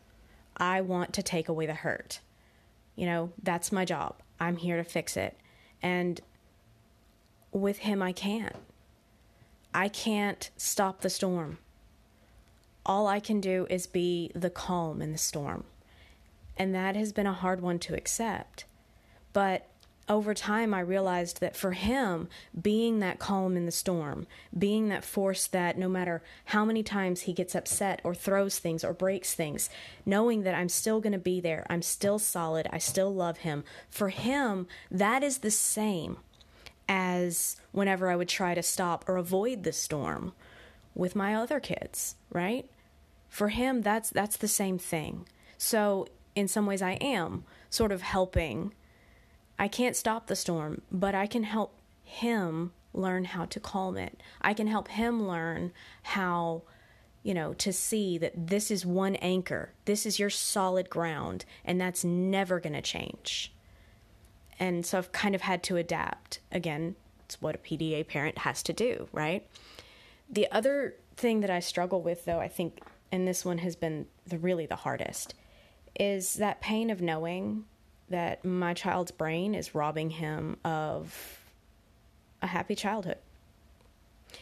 I 0.57 0.81
want 0.81 1.13
to 1.13 1.23
take 1.23 1.49
away 1.49 1.65
the 1.65 1.73
hurt. 1.73 2.19
You 2.95 3.05
know, 3.05 3.31
that's 3.41 3.71
my 3.71 3.85
job. 3.85 4.15
I'm 4.39 4.57
here 4.57 4.77
to 4.77 4.83
fix 4.83 5.17
it. 5.17 5.37
And 5.81 6.21
with 7.51 7.79
him, 7.79 8.01
I 8.01 8.11
can't. 8.11 8.55
I 9.73 9.87
can't 9.87 10.49
stop 10.57 11.01
the 11.01 11.09
storm. 11.09 11.57
All 12.85 13.07
I 13.07 13.19
can 13.19 13.39
do 13.39 13.67
is 13.69 13.87
be 13.87 14.31
the 14.35 14.49
calm 14.49 15.01
in 15.01 15.11
the 15.11 15.17
storm. 15.17 15.63
And 16.57 16.75
that 16.75 16.95
has 16.95 17.13
been 17.13 17.27
a 17.27 17.33
hard 17.33 17.61
one 17.61 17.79
to 17.79 17.95
accept. 17.95 18.65
But 19.33 19.67
over 20.11 20.33
time, 20.33 20.73
I 20.73 20.81
realized 20.81 21.39
that 21.39 21.55
for 21.55 21.71
him, 21.71 22.27
being 22.59 22.99
that 22.99 23.17
calm 23.17 23.55
in 23.55 23.65
the 23.65 23.71
storm, 23.71 24.27
being 24.55 24.89
that 24.89 25.05
force 25.05 25.47
that 25.47 25.77
no 25.77 25.87
matter 25.87 26.21
how 26.45 26.65
many 26.65 26.83
times 26.83 27.21
he 27.21 27.33
gets 27.33 27.55
upset 27.55 28.01
or 28.03 28.13
throws 28.13 28.59
things 28.59 28.83
or 28.83 28.93
breaks 28.93 29.33
things, 29.33 29.69
knowing 30.05 30.43
that 30.43 30.53
I'm 30.53 30.67
still 30.67 30.99
going 30.99 31.13
to 31.13 31.17
be 31.17 31.39
there, 31.39 31.65
I'm 31.69 31.81
still 31.81 32.19
solid, 32.19 32.67
I 32.71 32.77
still 32.77 33.13
love 33.13 33.37
him, 33.39 33.63
for 33.89 34.09
him, 34.09 34.67
that 34.91 35.23
is 35.23 35.37
the 35.37 35.49
same 35.49 36.17
as 36.89 37.55
whenever 37.71 38.11
I 38.11 38.17
would 38.17 38.27
try 38.27 38.53
to 38.53 38.61
stop 38.61 39.07
or 39.07 39.15
avoid 39.15 39.63
the 39.63 39.71
storm 39.71 40.33
with 40.93 41.15
my 41.15 41.33
other 41.33 41.61
kids, 41.61 42.15
right? 42.29 42.69
For 43.29 43.47
him, 43.47 43.81
that's 43.81 44.09
that's 44.09 44.35
the 44.35 44.49
same 44.49 44.77
thing. 44.77 45.25
So 45.57 46.07
in 46.35 46.49
some 46.49 46.65
ways, 46.65 46.81
I 46.81 46.93
am 46.93 47.45
sort 47.69 47.93
of 47.93 48.01
helping. 48.01 48.73
I 49.61 49.67
can't 49.67 49.95
stop 49.95 50.25
the 50.25 50.35
storm, 50.35 50.81
but 50.91 51.13
I 51.13 51.27
can 51.27 51.43
help 51.43 51.77
him 52.03 52.71
learn 52.93 53.25
how 53.25 53.45
to 53.45 53.59
calm 53.59 53.95
it. 53.95 54.19
I 54.41 54.55
can 54.55 54.65
help 54.65 54.87
him 54.87 55.27
learn 55.27 55.71
how, 56.01 56.63
you 57.21 57.35
know, 57.35 57.53
to 57.53 57.71
see 57.71 58.17
that 58.17 58.47
this 58.47 58.71
is 58.71 58.87
one 58.87 59.17
anchor. 59.17 59.73
This 59.85 60.07
is 60.07 60.17
your 60.17 60.31
solid 60.31 60.89
ground, 60.89 61.45
and 61.63 61.79
that's 61.79 62.03
never 62.03 62.59
going 62.59 62.73
to 62.73 62.81
change. 62.81 63.53
And 64.59 64.83
so 64.83 64.97
I've 64.97 65.11
kind 65.11 65.35
of 65.35 65.41
had 65.41 65.61
to 65.65 65.77
adapt. 65.77 66.39
Again, 66.51 66.95
it's 67.25 67.39
what 67.39 67.53
a 67.53 67.59
PDA 67.59 68.07
parent 68.07 68.39
has 68.39 68.63
to 68.63 68.73
do, 68.73 69.09
right? 69.11 69.47
The 70.27 70.51
other 70.51 70.95
thing 71.15 71.41
that 71.41 71.51
I 71.51 71.59
struggle 71.59 72.01
with, 72.01 72.25
though, 72.25 72.39
I 72.39 72.47
think, 72.47 72.81
and 73.11 73.27
this 73.27 73.45
one 73.45 73.59
has 73.59 73.75
been 73.75 74.07
the, 74.25 74.39
really 74.39 74.65
the 74.65 74.77
hardest, 74.77 75.35
is 75.99 76.33
that 76.37 76.61
pain 76.61 76.89
of 76.89 76.99
knowing 76.99 77.65
that 78.11 78.45
my 78.45 78.73
child's 78.73 79.11
brain 79.11 79.55
is 79.55 79.75
robbing 79.75 80.11
him 80.11 80.57
of 80.63 81.39
a 82.41 82.47
happy 82.47 82.75
childhood. 82.75 83.17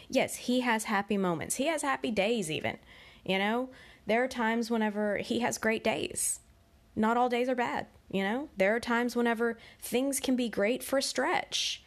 Yes, 0.09 0.35
he 0.35 0.61
has 0.61 0.85
happy 0.85 1.17
moments. 1.17 1.55
He 1.55 1.67
has 1.67 1.81
happy 1.81 2.11
days, 2.11 2.51
even. 2.51 2.77
You 3.25 3.37
know, 3.37 3.69
there 4.05 4.23
are 4.23 4.27
times 4.27 4.69
whenever 4.69 5.17
he 5.17 5.39
has 5.39 5.57
great 5.57 5.83
days. 5.83 6.39
Not 6.95 7.17
all 7.17 7.29
days 7.29 7.49
are 7.49 7.55
bad. 7.55 7.87
You 8.11 8.23
know, 8.23 8.49
there 8.57 8.75
are 8.75 8.79
times 8.79 9.15
whenever 9.15 9.57
things 9.79 10.19
can 10.19 10.35
be 10.35 10.49
great 10.49 10.83
for 10.83 10.97
a 10.97 11.03
stretch. 11.03 11.83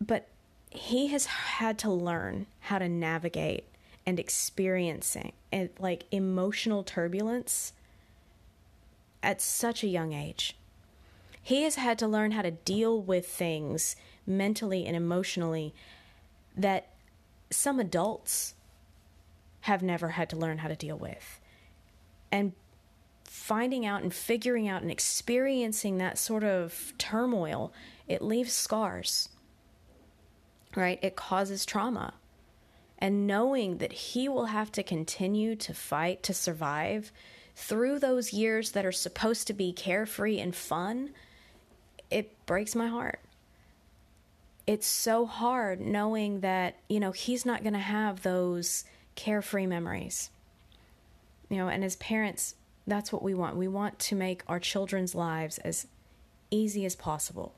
But 0.00 0.28
he 0.70 1.08
has 1.08 1.26
had 1.26 1.78
to 1.80 1.90
learn 1.90 2.46
how 2.60 2.78
to 2.78 2.88
navigate 2.88 3.66
and 4.06 4.18
experiencing 4.18 5.32
and 5.52 5.70
like 5.78 6.04
emotional 6.10 6.82
turbulence 6.82 7.72
at 9.22 9.40
such 9.40 9.82
a 9.82 9.88
young 9.88 10.12
age. 10.12 10.56
He 11.42 11.62
has 11.62 11.74
had 11.76 11.98
to 11.98 12.08
learn 12.08 12.32
how 12.32 12.42
to 12.42 12.50
deal 12.50 13.00
with 13.00 13.26
things 13.26 13.96
mentally 14.26 14.86
and 14.86 14.96
emotionally 14.96 15.74
that 16.56 16.88
some 17.50 17.80
adults 17.80 18.54
have 19.62 19.82
never 19.82 20.10
had 20.10 20.28
to 20.30 20.36
learn 20.36 20.58
how 20.58 20.68
to 20.68 20.76
deal 20.76 20.96
with. 20.96 21.40
And 22.30 22.52
finding 23.24 23.84
out 23.84 24.02
and 24.02 24.12
figuring 24.12 24.68
out 24.68 24.82
and 24.82 24.90
experiencing 24.90 25.98
that 25.98 26.18
sort 26.18 26.44
of 26.44 26.92
turmoil, 26.98 27.72
it 28.06 28.22
leaves 28.22 28.52
scars, 28.52 29.28
right? 30.76 30.98
It 31.02 31.16
causes 31.16 31.66
trauma 31.66 32.14
and 32.98 33.26
knowing 33.26 33.78
that 33.78 33.92
he 33.92 34.28
will 34.28 34.46
have 34.46 34.70
to 34.70 34.82
continue 34.82 35.56
to 35.56 35.74
fight 35.74 36.22
to 36.22 36.32
survive 36.32 37.10
through 37.54 37.98
those 37.98 38.32
years 38.32 38.72
that 38.72 38.86
are 38.86 38.92
supposed 38.92 39.46
to 39.46 39.52
be 39.52 39.72
carefree 39.72 40.38
and 40.38 40.54
fun, 40.54 41.10
it 42.10 42.34
breaks 42.46 42.74
my 42.74 42.88
heart. 42.88 43.20
It's 44.66 44.86
so 44.86 45.26
hard 45.26 45.80
knowing 45.80 46.40
that, 46.40 46.76
you 46.88 47.00
know, 47.00 47.12
he's 47.12 47.44
not 47.44 47.62
going 47.62 47.72
to 47.72 47.78
have 47.78 48.22
those 48.22 48.84
carefree 49.16 49.66
memories. 49.66 50.30
You 51.48 51.58
know, 51.58 51.68
and 51.68 51.84
as 51.84 51.96
parents, 51.96 52.54
that's 52.86 53.12
what 53.12 53.22
we 53.22 53.34
want. 53.34 53.56
We 53.56 53.68
want 53.68 53.98
to 54.00 54.14
make 54.14 54.42
our 54.48 54.60
children's 54.60 55.14
lives 55.14 55.58
as 55.58 55.86
easy 56.50 56.84
as 56.86 56.96
possible. 56.96 57.54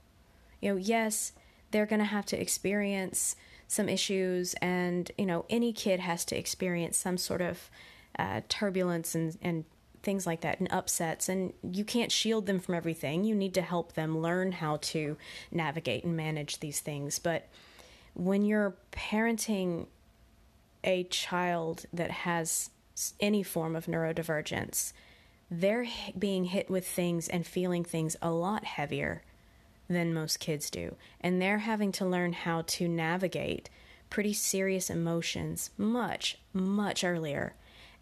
You 0.60 0.70
know, 0.70 0.76
yes, 0.76 1.32
they're 1.70 1.86
going 1.86 2.00
to 2.00 2.06
have 2.06 2.26
to 2.26 2.40
experience 2.40 3.36
some 3.66 3.88
issues, 3.88 4.54
and 4.54 5.10
you 5.18 5.26
know, 5.26 5.44
any 5.48 5.72
kid 5.72 6.00
has 6.00 6.24
to 6.26 6.38
experience 6.38 6.96
some 6.96 7.16
sort 7.16 7.40
of 7.40 7.70
uh, 8.18 8.42
turbulence 8.48 9.14
and 9.14 9.36
and 9.42 9.64
things 10.04 10.26
like 10.26 10.42
that 10.42 10.58
and 10.60 10.70
upsets 10.70 11.28
and 11.28 11.52
you 11.62 11.84
can't 11.84 12.12
shield 12.12 12.46
them 12.46 12.60
from 12.60 12.74
everything 12.74 13.24
you 13.24 13.34
need 13.34 13.54
to 13.54 13.62
help 13.62 13.94
them 13.94 14.18
learn 14.18 14.52
how 14.52 14.76
to 14.76 15.16
navigate 15.50 16.04
and 16.04 16.16
manage 16.16 16.60
these 16.60 16.80
things 16.80 17.18
but 17.18 17.48
when 18.14 18.42
you're 18.42 18.76
parenting 18.92 19.86
a 20.84 21.04
child 21.04 21.86
that 21.92 22.10
has 22.10 22.70
any 23.18 23.42
form 23.42 23.74
of 23.74 23.86
neurodivergence 23.86 24.92
they're 25.50 25.86
being 26.18 26.44
hit 26.44 26.70
with 26.70 26.86
things 26.86 27.28
and 27.28 27.46
feeling 27.46 27.84
things 27.84 28.16
a 28.22 28.30
lot 28.30 28.64
heavier 28.64 29.22
than 29.88 30.14
most 30.14 30.40
kids 30.40 30.70
do. 30.70 30.96
And 31.20 31.40
they're 31.40 31.58
having 31.58 31.92
to 31.92 32.06
learn 32.06 32.32
how 32.32 32.62
to 32.62 32.88
navigate 32.88 33.70
pretty 34.10 34.32
serious 34.32 34.90
emotions 34.90 35.70
much, 35.76 36.38
much 36.52 37.04
earlier. 37.04 37.54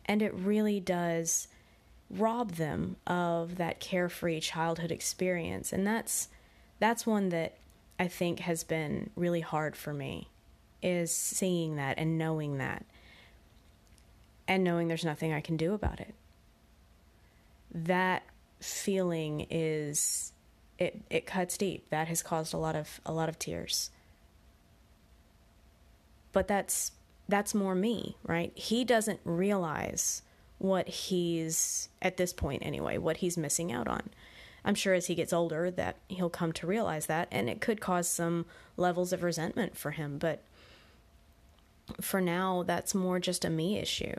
And 0.06 0.22
it 0.22 0.34
really 0.34 0.80
does 0.80 1.48
rob 2.12 2.52
them 2.52 2.96
of 3.06 3.56
that 3.56 3.80
carefree 3.80 4.40
childhood 4.40 4.92
experience. 4.92 5.72
And 5.72 5.86
that's 5.86 6.28
that's 6.78 7.06
one 7.06 7.30
that 7.30 7.56
I 7.98 8.08
think 8.08 8.40
has 8.40 8.64
been 8.64 9.10
really 9.16 9.40
hard 9.40 9.76
for 9.76 9.92
me 9.92 10.28
is 10.82 11.14
seeing 11.14 11.76
that 11.76 11.98
and 11.98 12.18
knowing 12.18 12.58
that. 12.58 12.84
And 14.48 14.64
knowing 14.64 14.88
there's 14.88 15.04
nothing 15.04 15.32
I 15.32 15.40
can 15.40 15.56
do 15.56 15.72
about 15.72 16.00
it. 16.00 16.14
That 17.72 18.24
feeling 18.60 19.46
is 19.50 20.32
it 20.78 21.00
it 21.08 21.26
cuts 21.26 21.56
deep. 21.56 21.88
That 21.90 22.08
has 22.08 22.22
caused 22.22 22.52
a 22.52 22.58
lot 22.58 22.76
of 22.76 23.00
a 23.06 23.12
lot 23.12 23.28
of 23.28 23.38
tears. 23.38 23.90
But 26.32 26.48
that's 26.48 26.92
that's 27.28 27.54
more 27.54 27.74
me, 27.74 28.16
right? 28.24 28.52
He 28.54 28.84
doesn't 28.84 29.20
realize 29.24 30.22
what 30.62 30.88
he's 30.88 31.88
at 32.00 32.16
this 32.16 32.32
point 32.32 32.62
anyway, 32.64 32.96
what 32.96 33.16
he's 33.16 33.36
missing 33.36 33.72
out 33.72 33.88
on. 33.88 34.08
I'm 34.64 34.76
sure 34.76 34.94
as 34.94 35.06
he 35.06 35.16
gets 35.16 35.32
older 35.32 35.72
that 35.72 35.96
he'll 36.06 36.30
come 36.30 36.52
to 36.52 36.68
realize 36.68 37.06
that, 37.06 37.26
and 37.32 37.50
it 37.50 37.60
could 37.60 37.80
cause 37.80 38.08
some 38.08 38.46
levels 38.76 39.12
of 39.12 39.24
resentment 39.24 39.76
for 39.76 39.90
him. 39.90 40.18
But 40.18 40.44
for 42.00 42.20
now, 42.20 42.62
that's 42.62 42.94
more 42.94 43.18
just 43.18 43.44
a 43.44 43.50
me 43.50 43.76
issue. 43.76 44.14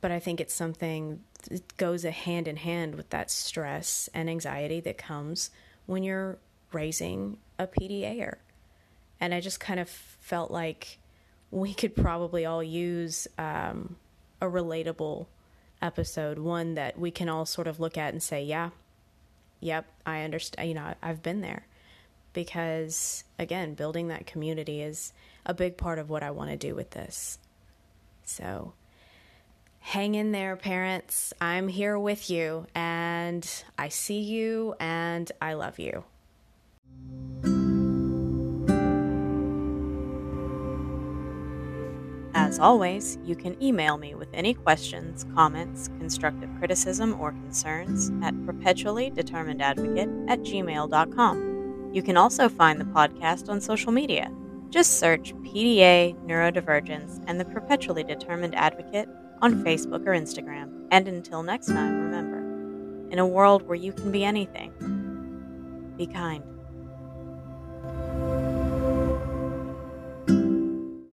But 0.00 0.12
I 0.12 0.20
think 0.20 0.40
it's 0.40 0.54
something 0.54 1.18
that 1.50 1.76
goes 1.76 2.04
a 2.04 2.12
hand 2.12 2.46
in 2.46 2.58
hand 2.58 2.94
with 2.94 3.10
that 3.10 3.32
stress 3.32 4.08
and 4.14 4.30
anxiety 4.30 4.78
that 4.80 4.98
comes 4.98 5.50
when 5.86 6.04
you're 6.04 6.38
raising 6.70 7.38
a 7.58 7.66
PDAer. 7.66 8.36
And 9.20 9.34
I 9.34 9.40
just 9.40 9.58
kind 9.58 9.80
of 9.80 9.88
felt 9.88 10.52
like 10.52 10.98
we 11.50 11.74
could 11.74 11.96
probably 11.96 12.46
all 12.46 12.62
use 12.62 13.26
um, 13.36 13.96
a 14.40 14.46
relatable 14.46 15.26
episode, 15.80 16.38
one 16.38 16.74
that 16.74 16.98
we 16.98 17.10
can 17.10 17.28
all 17.28 17.46
sort 17.46 17.66
of 17.66 17.80
look 17.80 17.96
at 17.96 18.12
and 18.12 18.22
say, 18.22 18.42
yeah, 18.42 18.70
yep, 19.60 19.86
I 20.04 20.22
understand, 20.22 20.68
you 20.68 20.74
know, 20.74 20.94
I've 21.02 21.22
been 21.22 21.40
there. 21.40 21.66
Because 22.32 23.24
again, 23.38 23.74
building 23.74 24.08
that 24.08 24.26
community 24.26 24.82
is 24.82 25.12
a 25.46 25.54
big 25.54 25.76
part 25.76 25.98
of 25.98 26.10
what 26.10 26.22
I 26.22 26.30
want 26.30 26.50
to 26.50 26.56
do 26.56 26.74
with 26.74 26.90
this. 26.90 27.38
So 28.24 28.74
hang 29.80 30.14
in 30.14 30.32
there, 30.32 30.54
parents. 30.54 31.32
I'm 31.40 31.68
here 31.68 31.98
with 31.98 32.28
you, 32.30 32.66
and 32.74 33.48
I 33.78 33.88
see 33.88 34.20
you, 34.20 34.74
and 34.78 35.30
I 35.40 35.54
love 35.54 35.78
you. 35.78 36.04
As 42.48 42.58
always, 42.58 43.18
you 43.26 43.36
can 43.36 43.62
email 43.62 43.98
me 43.98 44.14
with 44.14 44.30
any 44.32 44.54
questions, 44.54 45.26
comments, 45.34 45.88
constructive 45.98 46.48
criticism, 46.58 47.20
or 47.20 47.32
concerns 47.32 48.10
at 48.24 48.32
perpetuallydeterminedadvocate 48.46 50.30
at 50.30 50.40
gmail.com. 50.40 51.90
You 51.92 52.02
can 52.02 52.16
also 52.16 52.48
find 52.48 52.80
the 52.80 52.86
podcast 52.86 53.50
on 53.50 53.60
social 53.60 53.92
media. 53.92 54.32
Just 54.70 54.98
search 54.98 55.34
PDA 55.42 56.16
Neurodivergence 56.24 57.22
and 57.26 57.38
the 57.38 57.44
Perpetually 57.44 58.02
Determined 58.02 58.54
Advocate 58.54 59.10
on 59.42 59.62
Facebook 59.62 60.06
or 60.06 60.12
Instagram. 60.12 60.86
And 60.90 61.06
until 61.06 61.42
next 61.42 61.66
time, 61.66 62.00
remember 62.00 62.38
in 63.12 63.18
a 63.18 63.26
world 63.26 63.60
where 63.68 63.76
you 63.76 63.92
can 63.92 64.10
be 64.10 64.24
anything, 64.24 64.72
be 65.98 66.06
kind. 66.06 66.42